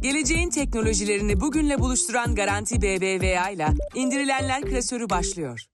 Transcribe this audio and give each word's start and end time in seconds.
Geleceğin 0.00 0.50
teknolojilerini 0.50 1.40
bugünle 1.40 1.78
buluşturan 1.78 2.34
Garanti 2.34 2.82
BBVA 2.82 3.50
ile 3.50 3.66
indirilenler 3.94 4.62
klasörü 4.62 5.10
başlıyor. 5.10 5.64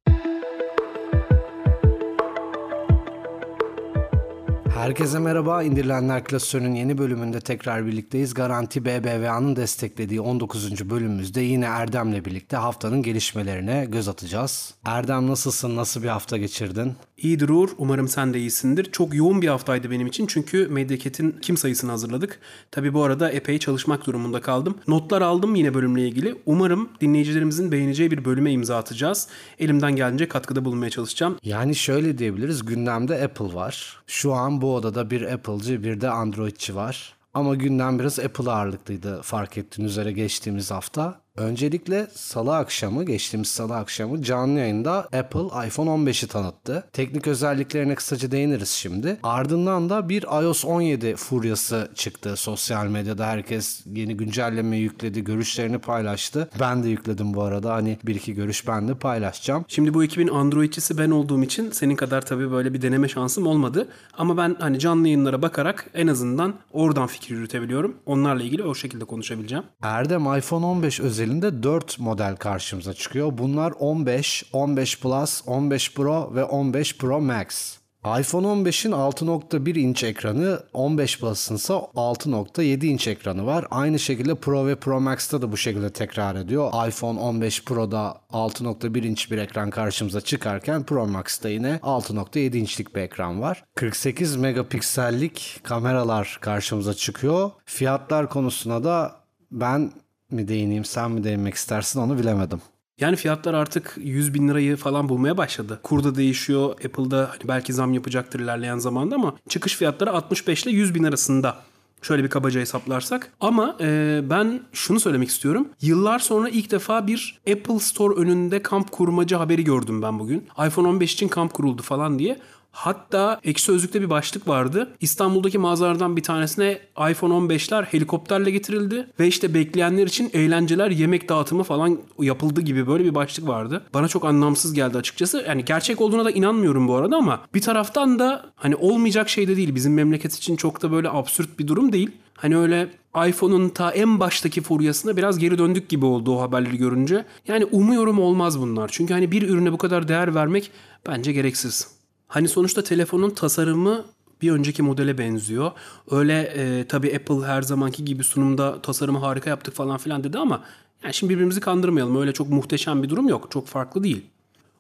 Herkese 4.75 5.19
merhaba. 5.19 5.63
İndirilenler 5.63 6.25
klasörünün 6.25 6.75
yeni 6.75 6.99
bölümünde 6.99 7.41
tekrar 7.41 7.87
birlikteyiz. 7.87 8.35
Garanti 8.35 8.85
BBVA'nın 8.85 9.57
desteklediği 9.57 10.21
19. 10.21 10.91
bölümümüzde 10.91 11.41
yine 11.41 11.65
Erdem'le 11.65 12.25
birlikte 12.25 12.57
haftanın 12.57 13.03
gelişmelerine 13.03 13.87
göz 13.89 14.09
atacağız. 14.09 14.75
Erdem 14.85 15.27
nasılsın? 15.27 15.77
Nasıl 15.77 16.03
bir 16.03 16.09
hafta 16.09 16.37
geçirdin? 16.37 16.93
İyidir 17.17 17.49
Uğur. 17.49 17.69
Umarım 17.79 18.09
sen 18.09 18.35
de 18.35 18.39
iyisindir. 18.39 18.93
Çok 18.93 19.15
yoğun 19.15 19.43
bir 19.43 19.49
haftaydı 19.49 19.91
benim 19.91 20.07
için 20.07 20.27
çünkü 20.27 20.69
Medyaket'in 20.69 21.37
kim 21.43 21.57
sayısını 21.57 21.91
hazırladık. 21.91 22.41
Tabi 22.71 22.95
bu 22.95 23.03
arada 23.03 23.31
epey 23.31 23.59
çalışmak 23.59 24.07
durumunda 24.07 24.41
kaldım. 24.41 24.79
Notlar 24.89 25.23
aldım 25.23 25.55
yine 25.55 25.75
bölümle 25.75 26.09
ilgili. 26.09 26.37
Umarım 26.47 26.89
dinleyicilerimizin 27.01 27.73
beğeneceği 27.73 28.11
bir 28.11 28.25
bölüme 28.25 28.53
imza 28.53 28.77
atacağız. 28.77 29.29
Elimden 29.59 29.97
gelince 29.97 30.29
katkıda 30.29 30.65
bulunmaya 30.65 30.91
çalışacağım. 30.91 31.39
Yani 31.43 31.75
şöyle 31.75 32.19
diyebiliriz. 32.19 32.65
Gündemde 32.65 33.25
Apple 33.25 33.55
var. 33.55 34.03
Şu 34.07 34.33
an 34.33 34.61
bu 34.65 34.75
odada 34.75 35.11
bir 35.11 35.23
Apple'cı 35.33 35.85
bir 35.85 36.01
de 36.01 36.11
Android'ci 36.11 36.75
var. 36.75 37.15
Ama 37.35 37.55
gündem 37.55 37.99
biraz 37.99 38.19
Apple 38.19 38.51
ağırlıklıydı 38.51 39.23
fark 39.23 39.59
ettiğin 39.59 39.89
üzere 39.89 40.13
geçtiğimiz 40.13 40.71
hafta. 40.71 41.21
Öncelikle 41.37 42.07
salı 42.15 42.57
akşamı, 42.57 43.05
geçtiğimiz 43.05 43.49
salı 43.49 43.77
akşamı 43.77 44.23
canlı 44.23 44.59
yayında 44.59 44.99
Apple 44.99 45.67
iPhone 45.67 45.91
15'i 45.91 46.29
tanıttı. 46.29 46.85
Teknik 46.93 47.27
özelliklerine 47.27 47.95
kısaca 47.95 48.31
değiniriz 48.31 48.69
şimdi. 48.69 49.17
Ardından 49.23 49.91
da 49.91 50.09
bir 50.09 50.23
iOS 50.23 50.65
17 50.65 51.17
furyası 51.17 51.89
çıktı 51.95 52.37
sosyal 52.37 52.87
medyada. 52.87 53.27
Herkes 53.27 53.83
yeni 53.87 54.17
güncelleme 54.17 54.77
yükledi, 54.77 55.25
görüşlerini 55.25 55.79
paylaştı. 55.79 56.51
Ben 56.61 56.83
de 56.85 56.89
yükledim 56.89 57.35
bu 57.35 57.43
arada. 57.43 57.73
Hani 57.75 57.99
bir 58.05 58.15
iki 58.15 58.35
görüş 58.35 58.69
ben 58.69 58.89
de 58.89 58.95
paylaşacağım. 58.95 59.65
Şimdi 59.69 59.95
bu 59.95 60.05
ekibin 60.05 60.29
Androidçisi 60.29 60.99
ben 60.99 61.11
olduğum 61.11 61.43
için 61.43 61.71
senin 61.71 61.97
kadar 61.97 62.23
tabii 62.23 62.51
böyle 62.51 62.75
bir 62.75 62.83
deneme 62.83 63.09
şansım 63.09 63.47
olmadı. 63.47 63.89
Ama 64.19 64.37
ben 64.37 64.57
hani 64.61 64.79
canlı 64.79 65.09
yayınlara 65.09 65.43
bakarak 65.43 65.91
en 65.95 66.07
azından 66.07 66.55
oradan 66.73 67.07
fikir 67.07 67.35
yürütebiliyorum. 67.35 67.97
Onlarla 68.07 68.43
ilgili 68.43 68.63
o 68.63 68.75
şekilde 68.75 69.05
konuşabileceğim. 69.05 69.65
Erdem 69.83 70.37
iPhone 70.37 70.67
15 70.67 71.01
özelinde 71.25 71.63
4 71.63 71.99
model 71.99 72.37
karşımıza 72.37 72.95
çıkıyor. 72.95 73.39
Bunlar 73.39 73.73
15, 73.79 74.45
15 74.53 75.01
Plus, 75.01 75.43
15 75.47 75.95
Pro 75.95 76.35
ve 76.35 76.45
15 76.45 76.99
Pro 76.99 77.21
Max. 77.21 77.77
iPhone 78.21 78.47
15'in 78.47 78.93
6.1 78.93 79.79
inç 79.79 80.05
ekranı, 80.05 80.61
15 80.73 81.21
Plus'ın 81.21 81.55
ise 81.55 81.73
6.7 81.73 82.87
inç 82.87 83.09
ekranı 83.09 83.47
var. 83.47 83.67
Aynı 83.71 83.99
şekilde 83.99 84.35
Pro 84.35 84.67
ve 84.67 84.77
Pro 84.77 85.01
Max'ta 85.01 85.43
da 85.43 85.53
bu 85.53 85.57
şekilde 85.57 85.93
tekrar 85.93 86.37
ediyor. 86.37 86.89
iPhone 86.89 87.21
15 87.21 87.65
Pro'da 87.65 88.17
6.1 88.33 89.07
inç 89.07 89.31
bir 89.31 89.39
ekran 89.39 89.71
karşımıza 89.71 90.21
çıkarken 90.21 90.83
Pro 90.83 91.07
Max'ta 91.07 91.49
yine 91.49 91.81
6.7 91.83 92.57
inçlik 92.57 92.95
bir 92.95 93.01
ekran 93.01 93.41
var. 93.41 93.65
48 93.75 94.37
megapiksellik 94.37 95.61
kameralar 95.63 96.39
karşımıza 96.41 96.95
çıkıyor. 96.95 97.51
Fiyatlar 97.65 98.29
konusuna 98.29 98.85
da 98.85 99.25
ben 99.51 99.93
mi 100.31 100.49
değineyim 100.49 100.85
sen 100.85 101.11
mi 101.11 101.25
değinmek 101.25 101.55
istersin 101.55 102.01
onu 102.01 102.19
bilemedim. 102.19 102.61
Yani 103.01 103.17
fiyatlar 103.17 103.55
artık 103.55 103.95
100 103.97 104.35
bin 104.35 104.49
lirayı 104.49 104.77
falan 104.77 105.09
bulmaya 105.09 105.37
başladı. 105.37 105.81
Kurda 105.83 106.15
değişiyor. 106.15 106.71
Apple'da 106.71 107.31
hani 107.31 107.49
belki 107.49 107.73
zam 107.73 107.95
yapacaktır 107.95 108.41
ilerleyen 108.41 108.79
zamanda 108.79 109.15
ama 109.15 109.35
çıkış 109.49 109.77
fiyatları 109.77 110.11
65 110.13 110.63
ile 110.63 110.71
100 110.71 110.95
bin 110.95 111.05
arasında. 111.05 111.57
Şöyle 112.03 112.25
bir 112.25 112.29
kabaca 112.29 112.61
hesaplarsak. 112.61 113.33
Ama 113.41 113.77
e, 113.81 114.21
ben 114.31 114.61
şunu 114.73 115.01
söylemek 115.01 115.29
istiyorum. 115.29 115.69
Yıllar 115.81 116.19
sonra 116.19 116.49
ilk 116.49 116.71
defa 116.71 117.07
bir 117.07 117.41
Apple 117.53 117.79
Store 117.79 118.15
önünde 118.15 118.63
kamp 118.63 118.91
kurmacı 118.91 119.37
haberi 119.37 119.65
gördüm 119.65 120.03
ben 120.03 120.19
bugün. 120.19 120.47
iPhone 120.67 120.89
15 120.89 121.15
için 121.15 121.29
kamp 121.29 121.55
kuruldu 121.55 121.83
falan 121.83 122.19
diye. 122.19 122.39
Hatta 122.75 123.41
ekşi 123.45 123.65
sözlükte 123.65 124.03
bir 124.03 124.11
başlık 124.11 124.49
vardı. 124.49 124.97
İstanbul'daki 125.01 125.59
mağazalardan 125.59 126.17
bir 126.17 126.23
tanesine 126.23 126.79
iPhone 127.11 127.35
15'ler 127.35 127.85
helikopterle 127.85 128.51
getirildi 128.51 129.07
ve 129.21 129.27
işte 129.27 129.55
bekleyenler 129.55 130.07
için 130.07 130.31
eğlenceler, 130.33 130.91
yemek 130.91 131.29
dağıtımı 131.29 131.63
falan 131.63 131.99
yapıldı 132.19 132.61
gibi 132.61 132.87
böyle 132.87 133.05
bir 133.05 133.15
başlık 133.15 133.49
vardı. 133.49 133.83
Bana 133.95 134.09
çok 134.09 134.25
anlamsız 134.25 134.73
geldi 134.75 134.99
açıkçası. 134.99 135.45
Yani 135.49 135.65
gerçek 135.65 136.01
olduğuna 136.01 136.25
da 136.25 136.31
inanmıyorum 136.31 136.89
bu 136.89 136.95
arada 136.95 137.17
ama 137.17 137.41
bir 137.55 137.61
taraftan 137.61 138.19
da 138.19 138.45
hani 138.57 138.77
olmayacak 138.77 139.29
şey 139.29 139.49
de 139.49 139.57
değil. 139.57 139.75
Bizim 139.75 139.95
memleket 139.95 140.35
için 140.35 140.57
çok 140.57 140.83
da 140.83 140.93
böyle 140.93 141.11
absürt 141.11 141.59
bir 141.59 141.69
durum 141.69 141.93
değil. 141.93 142.11
Hani 142.35 142.57
öyle 142.57 142.89
iPhone'un 143.29 143.69
ta 143.69 143.91
en 143.91 144.21
baştaki 144.21 144.61
furyasına 144.61 145.17
biraz 145.17 145.39
geri 145.39 145.59
döndük 145.59 145.89
gibi 145.89 146.07
oldu 146.07 146.37
o 146.37 146.41
haberleri 146.41 146.77
görünce. 146.77 147.25
Yani 147.49 147.65
umuyorum 147.65 148.19
olmaz 148.19 148.61
bunlar. 148.61 148.89
Çünkü 148.93 149.15
hani 149.15 149.31
bir 149.31 149.49
ürüne 149.49 149.73
bu 149.73 149.79
kadar 149.79 150.09
değer 150.09 150.35
vermek 150.35 150.71
bence 151.07 151.33
gereksiz. 151.33 151.94
Hani 152.29 152.49
sonuçta 152.49 152.85
telefonun 152.85 153.31
tasarımı 153.31 154.05
bir 154.43 154.51
önceki 154.51 154.83
modele 154.83 155.19
benziyor. 155.19 155.73
Öyle 156.11 156.43
e, 156.43 156.87
tabii 156.89 157.17
Apple 157.17 157.47
her 157.47 157.63
zamanki 157.63 158.05
gibi 158.05 158.25
sunumda 158.25 158.83
tasarımı 158.83 159.19
harika 159.19 159.51
yaptık 159.51 159.75
falan 159.75 159.99
filan 159.99 160.25
dedi 160.25 160.39
ama 160.39 160.65
yani 161.03 161.15
şimdi 161.15 161.33
birbirimizi 161.33 161.61
kandırmayalım. 161.61 162.21
Öyle 162.21 162.33
çok 162.33 162.49
muhteşem 162.49 163.03
bir 163.03 163.09
durum 163.09 163.29
yok. 163.29 163.49
Çok 163.51 163.67
farklı 163.67 164.05
değil. 164.05 164.25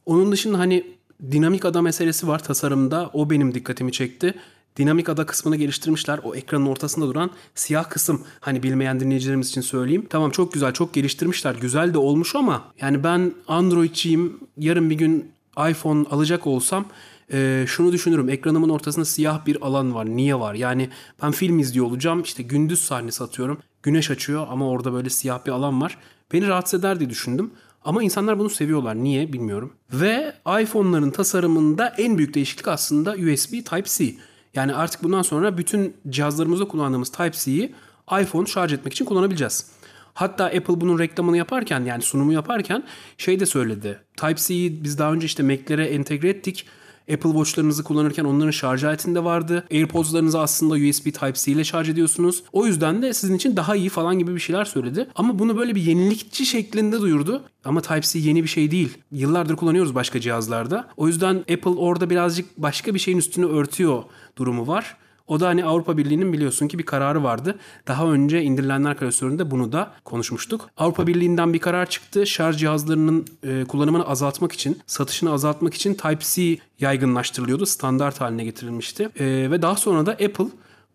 Onun 0.06 0.32
dışında 0.32 0.58
hani 0.58 0.86
dinamik 1.30 1.64
ada 1.64 1.82
meselesi 1.82 2.28
var 2.28 2.44
tasarımda. 2.44 3.10
O 3.12 3.30
benim 3.30 3.54
dikkatimi 3.54 3.92
çekti. 3.92 4.34
Dinamik 4.76 5.08
ada 5.08 5.26
kısmını 5.26 5.56
geliştirmişler. 5.56 6.20
O 6.24 6.34
ekranın 6.34 6.66
ortasında 6.66 7.06
duran 7.06 7.30
siyah 7.54 7.90
kısım. 7.90 8.22
Hani 8.40 8.62
bilmeyen 8.62 9.00
dinleyicilerimiz 9.00 9.48
için 9.48 9.60
söyleyeyim. 9.60 10.06
Tamam 10.10 10.30
çok 10.30 10.52
güzel, 10.52 10.72
çok 10.72 10.94
geliştirmişler. 10.94 11.54
Güzel 11.54 11.94
de 11.94 11.98
olmuş 11.98 12.36
ama 12.36 12.64
yani 12.80 13.04
ben 13.04 13.32
Android'ciyim. 13.48 14.40
Yarın 14.58 14.90
bir 14.90 14.94
gün 14.94 15.32
iPhone 15.70 16.08
alacak 16.10 16.46
olsam 16.46 16.84
e, 17.32 17.64
şunu 17.68 17.92
düşünürüm. 17.92 18.28
Ekranımın 18.28 18.68
ortasında 18.68 19.04
siyah 19.04 19.46
bir 19.46 19.62
alan 19.62 19.94
var. 19.94 20.06
Niye 20.06 20.40
var? 20.40 20.54
Yani 20.54 20.88
ben 21.22 21.30
film 21.30 21.58
izliyor 21.58 21.86
olacağım. 21.86 22.22
İşte 22.22 22.42
gündüz 22.42 22.80
sahnesi 22.80 23.24
atıyorum. 23.24 23.58
Güneş 23.82 24.10
açıyor 24.10 24.46
ama 24.50 24.68
orada 24.68 24.92
böyle 24.92 25.10
siyah 25.10 25.46
bir 25.46 25.52
alan 25.52 25.80
var. 25.80 25.98
Beni 26.32 26.48
rahatsız 26.48 26.80
eder 26.80 27.00
diye 27.00 27.10
düşündüm. 27.10 27.50
Ama 27.84 28.02
insanlar 28.02 28.38
bunu 28.38 28.50
seviyorlar. 28.50 28.94
Niye 28.96 29.32
bilmiyorum. 29.32 29.72
Ve 29.92 30.34
iPhone'ların 30.62 31.10
tasarımında 31.10 31.88
en 31.88 32.18
büyük 32.18 32.34
değişiklik 32.34 32.68
aslında 32.68 33.12
USB 33.12 33.52
Type-C. 33.52 34.14
Yani 34.54 34.74
artık 34.74 35.02
bundan 35.02 35.22
sonra 35.22 35.58
bütün 35.58 35.96
cihazlarımızda 36.08 36.68
kullandığımız 36.68 37.08
Type-C'yi 37.08 37.74
iPhone 38.20 38.46
şarj 38.46 38.72
etmek 38.72 38.92
için 38.92 39.04
kullanabileceğiz. 39.04 39.66
Hatta 40.14 40.44
Apple 40.44 40.80
bunun 40.80 40.98
reklamını 40.98 41.36
yaparken 41.36 41.84
yani 41.84 42.02
sunumu 42.02 42.32
yaparken 42.32 42.84
şey 43.18 43.40
de 43.40 43.46
söyledi. 43.46 43.98
Type-C'yi 44.16 44.84
biz 44.84 44.98
daha 44.98 45.12
önce 45.12 45.26
işte 45.26 45.42
Mac'lere 45.42 45.86
entegre 45.86 46.28
ettik. 46.28 46.66
Apple 47.12 47.30
Watch'larınızı 47.30 47.84
kullanırken 47.84 48.24
onların 48.24 48.50
şarj 48.50 48.84
aletinde 48.84 49.24
vardı. 49.24 49.64
AirPods'larınızı 49.72 50.40
aslında 50.40 50.74
USB 50.74 51.04
Type-C 51.04 51.52
ile 51.52 51.64
şarj 51.64 51.88
ediyorsunuz. 51.88 52.42
O 52.52 52.66
yüzden 52.66 53.02
de 53.02 53.12
sizin 53.12 53.34
için 53.34 53.56
daha 53.56 53.76
iyi 53.76 53.88
falan 53.88 54.18
gibi 54.18 54.34
bir 54.34 54.40
şeyler 54.40 54.64
söyledi. 54.64 55.08
Ama 55.14 55.38
bunu 55.38 55.56
böyle 55.56 55.74
bir 55.74 55.82
yenilikçi 55.82 56.46
şeklinde 56.46 57.00
duyurdu. 57.00 57.42
Ama 57.64 57.80
Type-C 57.80 58.18
yeni 58.18 58.42
bir 58.42 58.48
şey 58.48 58.70
değil. 58.70 58.98
Yıllardır 59.12 59.56
kullanıyoruz 59.56 59.94
başka 59.94 60.20
cihazlarda. 60.20 60.88
O 60.96 61.08
yüzden 61.08 61.36
Apple 61.36 61.70
orada 61.70 62.10
birazcık 62.10 62.58
başka 62.58 62.94
bir 62.94 62.98
şeyin 62.98 63.18
üstünü 63.18 63.46
örtüyor 63.46 64.02
durumu 64.38 64.66
var. 64.66 64.96
O 65.26 65.40
da 65.40 65.48
hani 65.48 65.64
Avrupa 65.64 65.96
Birliği'nin 65.96 66.32
biliyorsun 66.32 66.68
ki 66.68 66.78
bir 66.78 66.86
kararı 66.86 67.22
vardı. 67.22 67.58
Daha 67.88 68.06
önce 68.06 68.42
indirilenler 68.42 68.96
klasöründe 68.96 69.50
bunu 69.50 69.72
da 69.72 69.92
konuşmuştuk. 70.04 70.70
Avrupa 70.76 71.06
Birliği'nden 71.06 71.52
bir 71.52 71.58
karar 71.58 71.86
çıktı. 71.86 72.26
Şarj 72.26 72.56
cihazlarının 72.56 73.24
e, 73.42 73.64
kullanımını 73.64 74.08
azaltmak 74.08 74.52
için, 74.52 74.78
satışını 74.86 75.32
azaltmak 75.32 75.74
için 75.74 75.94
Type-C 75.94 76.58
yaygınlaştırılıyordu. 76.80 77.66
Standart 77.66 78.20
haline 78.20 78.44
getirilmişti. 78.44 79.08
E, 79.18 79.50
ve 79.50 79.62
daha 79.62 79.76
sonra 79.76 80.06
da 80.06 80.12
Apple 80.12 80.46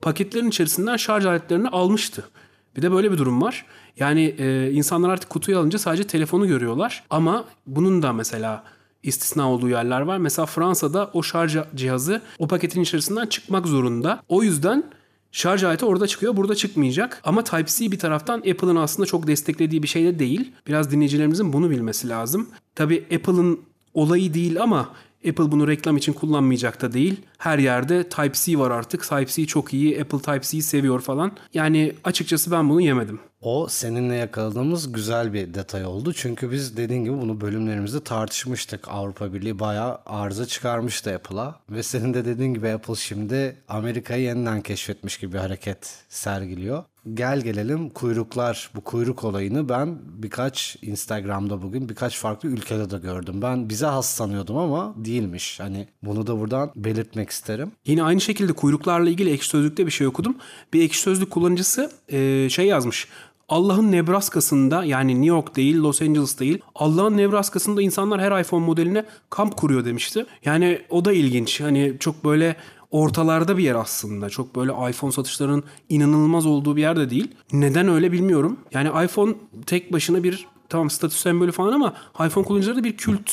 paketlerin 0.02 0.50
içerisinden 0.50 0.98
şarj 0.98 1.26
aletlerini 1.26 1.70
almıştı. 1.70 2.30
Bir 2.78 2.82
de 2.82 2.92
böyle 2.92 3.12
bir 3.12 3.18
durum 3.18 3.42
var. 3.42 3.66
Yani 3.98 4.36
e, 4.38 4.72
insanlar 4.72 5.10
artık 5.10 5.30
kutuyu 5.30 5.60
alınca 5.60 5.80
sadece 5.80 6.04
telefonu 6.04 6.48
görüyorlar. 6.48 7.04
Ama 7.10 7.46
bunun 7.68 8.02
da 8.02 8.14
mesela 8.14 8.64
istisna 9.04 9.52
olduğu 9.52 9.70
yerler 9.70 10.02
var. 10.02 10.18
Mesela 10.18 10.46
Fransa'da 10.46 11.10
o 11.14 11.24
şarj 11.24 11.58
cihazı 11.76 12.22
o 12.40 12.48
paketin 12.48 12.82
içerisinden 12.82 13.26
çıkmak 13.26 13.68
zorunda. 13.68 14.24
O 14.30 14.44
yüzden 14.44 14.84
şarj 15.32 15.64
aleti 15.64 15.86
orada 15.86 16.08
çıkıyor, 16.08 16.38
burada 16.38 16.56
çıkmayacak. 16.56 17.22
Ama 17.24 17.44
Type-C 17.44 17.92
bir 17.92 18.00
taraftan 18.00 18.38
Apple'ın 18.38 18.76
aslında 18.76 19.06
çok 19.06 19.28
desteklediği 19.28 19.84
bir 19.84 19.88
şey 19.88 20.06
de 20.06 20.20
değil. 20.20 20.52
Biraz 20.68 20.92
dinleyicilerimizin 20.92 21.54
bunu 21.54 21.70
bilmesi 21.70 22.10
lazım. 22.10 22.50
Tabii 22.76 23.06
Apple'ın 23.16 23.60
olayı 23.94 24.34
değil 24.34 24.62
ama 24.62 24.90
Apple 25.30 25.52
bunu 25.52 25.68
reklam 25.68 25.98
için 25.98 26.14
kullanmayacak 26.14 26.82
da 26.82 26.94
değil. 26.94 27.16
Her 27.38 27.60
yerde 27.60 28.04
Type-C 28.10 28.60
var 28.60 28.72
artık. 28.72 29.02
Type-C 29.04 29.46
çok 29.46 29.74
iyi. 29.74 30.02
Apple 30.02 30.18
Type-C'yi 30.18 30.62
seviyor 30.62 31.00
falan. 31.00 31.32
Yani 31.54 31.94
açıkçası 32.04 32.52
ben 32.52 32.70
bunu 32.70 32.82
yemedim. 32.82 33.20
O 33.42 33.68
seninle 33.68 34.16
yakaladığımız 34.16 34.92
güzel 34.92 35.34
bir 35.34 35.54
detay 35.54 35.86
oldu. 35.86 36.14
Çünkü 36.14 36.52
biz 36.52 36.78
dediğin 36.78 37.04
gibi 37.04 37.14
bunu 37.22 37.42
bölümlerimizde 37.42 38.04
tartışmıştık. 38.04 38.88
Avrupa 38.88 39.34
Birliği 39.34 39.60
bayağı 39.60 40.00
arıza 40.06 40.46
çıkarmıştı 40.46 41.16
Apple'a. 41.16 41.60
Ve 41.70 41.84
senin 41.84 42.14
de 42.14 42.26
dediğin 42.26 42.54
gibi 42.54 42.70
Apple 42.70 42.96
şimdi 42.96 43.58
Amerika'yı 43.68 44.24
yeniden 44.24 44.62
keşfetmiş 44.62 45.18
gibi 45.18 45.34
bir 45.34 45.38
hareket 45.38 46.04
sergiliyor. 46.10 46.84
gel 47.14 47.42
gelelim 47.42 47.90
kuyruklar 47.90 48.70
bu 48.76 48.82
kuyruk 48.82 49.24
olayını 49.24 49.70
ben 49.70 50.00
birkaç 50.04 50.78
Instagram'da 50.82 51.62
bugün 51.62 51.90
birkaç 51.90 52.18
farklı 52.18 52.50
ülkede 52.50 52.90
de 52.92 52.98
gördüm. 52.98 53.42
Ben 53.42 53.70
bize 53.70 53.86
has 53.86 54.10
sanıyordum 54.10 54.58
ama 54.58 54.94
değilmiş. 54.98 55.60
Hani 55.60 55.88
bunu 56.04 56.28
da 56.28 56.40
buradan 56.40 56.72
belirtmek 56.76 57.30
isterim. 57.30 57.72
Yine 57.86 58.04
aynı 58.04 58.22
şekilde 58.22 58.54
kuyruklarla 58.54 59.10
ilgili 59.10 59.32
ekşi 59.32 59.50
sözlükte 59.50 59.86
bir 59.86 59.92
şey 59.92 60.08
okudum. 60.08 60.38
Bir 60.74 60.84
ekşi 60.84 61.02
sözlük 61.02 61.32
kullanıcısı 61.32 61.92
e, 62.10 62.50
şey 62.50 62.66
yazmış. 62.66 63.08
Allah'ın 63.50 63.92
Nebraska'sında 63.92 64.84
yani 64.84 65.12
New 65.14 65.26
York 65.26 65.56
değil 65.56 65.78
Los 65.78 66.02
Angeles 66.02 66.40
değil 66.40 66.60
Allah'ın 66.76 67.18
Nebraska'sında 67.18 67.82
insanlar 67.82 68.22
her 68.22 68.42
iPhone 68.42 68.66
modeline 68.66 69.06
kamp 69.30 69.58
kuruyor 69.58 69.86
demişti. 69.86 70.26
Yani 70.46 70.82
o 70.90 71.06
da 71.06 71.14
ilginç. 71.14 71.62
Hani 71.62 71.96
çok 72.00 72.26
böyle 72.26 72.56
ortalarda 72.92 73.58
bir 73.58 73.64
yer 73.64 73.76
aslında. 73.76 74.30
Çok 74.30 74.56
böyle 74.56 74.72
iPhone 74.90 75.12
satışlarının 75.12 75.64
inanılmaz 75.90 76.46
olduğu 76.46 76.76
bir 76.76 76.82
yerde 76.82 77.10
değil. 77.10 77.32
Neden 77.52 77.88
öyle 77.88 78.12
bilmiyorum. 78.12 78.58
Yani 78.74 79.06
iPhone 79.06 79.34
tek 79.66 79.94
başına 79.94 80.24
bir 80.24 80.48
tamam 80.70 80.90
statü 80.90 81.16
sembolü 81.16 81.52
falan 81.52 81.72
ama 81.72 81.94
iPhone 82.26 82.46
kullanıcıları 82.46 82.78
da 82.78 82.84
bir 82.84 82.98
kült 82.98 83.32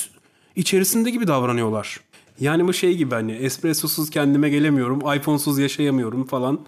içerisinde 0.56 1.10
gibi 1.10 1.26
davranıyorlar. 1.26 2.00
Yani 2.40 2.66
bu 2.66 2.72
şey 2.72 2.96
gibi 2.96 3.14
hani 3.14 3.32
espressosuz 3.32 4.10
kendime 4.10 4.48
gelemiyorum, 4.48 4.98
iPhone'suz 4.98 5.58
yaşayamıyorum 5.58 6.24
falan. 6.24 6.60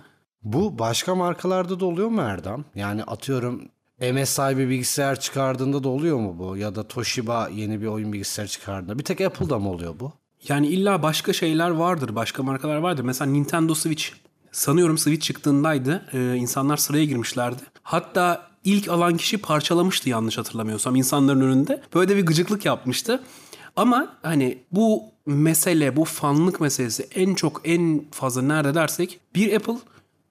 Bu 0.42 0.78
başka 0.78 1.14
markalarda 1.14 1.80
da 1.80 1.86
oluyor 1.86 2.08
mu 2.08 2.20
Erdem? 2.20 2.64
Yani 2.74 3.04
atıyorum 3.04 3.62
MSI 4.00 4.58
bir 4.58 4.68
bilgisayar 4.68 5.20
çıkardığında 5.20 5.84
da 5.84 5.88
oluyor 5.88 6.18
mu 6.18 6.36
bu? 6.38 6.56
Ya 6.56 6.74
da 6.74 6.88
Toshiba 6.88 7.48
yeni 7.54 7.80
bir 7.80 7.86
oyun 7.86 8.12
bilgisayarı 8.12 8.50
çıkardığında. 8.50 8.98
Bir 8.98 9.04
tek 9.04 9.20
Apple'da 9.20 9.58
mı 9.58 9.70
oluyor 9.70 9.94
bu? 10.00 10.12
Yani 10.48 10.66
illa 10.66 11.02
başka 11.02 11.32
şeyler 11.32 11.70
vardır, 11.70 12.14
başka 12.14 12.42
markalar 12.42 12.76
vardır. 12.76 13.02
Mesela 13.04 13.30
Nintendo 13.30 13.74
Switch. 13.74 14.04
Sanıyorum 14.52 14.98
Switch 14.98 15.26
çıktığındaydı. 15.26 16.08
Ee, 16.12 16.36
insanlar 16.36 16.76
sıraya 16.76 17.04
girmişlerdi. 17.04 17.62
Hatta 17.82 18.48
ilk 18.64 18.88
alan 18.88 19.16
kişi 19.16 19.38
parçalamıştı 19.38 20.08
yanlış 20.08 20.38
hatırlamıyorsam 20.38 20.96
insanların 20.96 21.40
önünde. 21.40 21.82
Böyle 21.94 22.16
bir 22.16 22.26
gıcıklık 22.26 22.64
yapmıştı. 22.64 23.22
Ama 23.76 24.16
hani 24.22 24.58
bu 24.72 25.02
mesele, 25.26 25.96
bu 25.96 26.04
fanlık 26.04 26.60
meselesi 26.60 27.08
en 27.14 27.34
çok 27.34 27.60
en 27.64 28.04
fazla 28.10 28.42
nerede 28.42 28.74
dersek 28.74 29.20
bir 29.34 29.56
Apple 29.56 29.76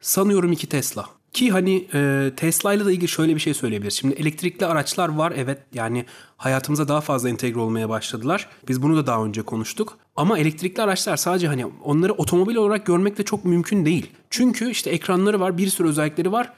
sanıyorum 0.02 0.52
iki 0.52 0.68
Tesla. 0.68 1.06
Ki 1.34 1.52
hani 1.52 1.88
e, 1.94 2.32
Tesla 2.38 2.74
ile 2.74 2.86
de 2.86 2.94
ilgili 2.94 3.08
şöyle 3.08 3.36
bir 3.36 3.40
şey 3.40 3.54
söyleyebiliriz. 3.54 3.94
Şimdi 3.94 4.16
elektrikli 4.16 4.66
araçlar 4.66 5.10
var 5.10 5.34
evet 5.36 5.60
yani 5.74 6.06
hayatımıza 6.38 6.88
daha 6.88 7.02
fazla 7.02 7.30
entegre 7.30 7.60
olmaya 7.60 7.90
başladılar. 7.90 8.50
Biz 8.68 8.82
bunu 8.82 8.98
da 8.98 9.08
daha 9.08 9.24
önce 9.24 9.42
konuştuk. 9.42 9.98
Ama 10.16 10.40
elektrikli 10.40 10.82
araçlar 10.82 11.18
sadece 11.18 11.48
hani 11.48 11.66
onları 11.66 12.14
otomobil 12.14 12.56
olarak 12.56 12.86
görmek 12.86 13.18
de 13.18 13.24
çok 13.24 13.46
mümkün 13.46 13.86
değil. 13.86 14.12
Çünkü 14.30 14.70
işte 14.70 14.90
ekranları 14.90 15.40
var, 15.40 15.58
bir 15.58 15.68
sürü 15.68 15.88
özellikleri 15.88 16.32
var 16.32 16.54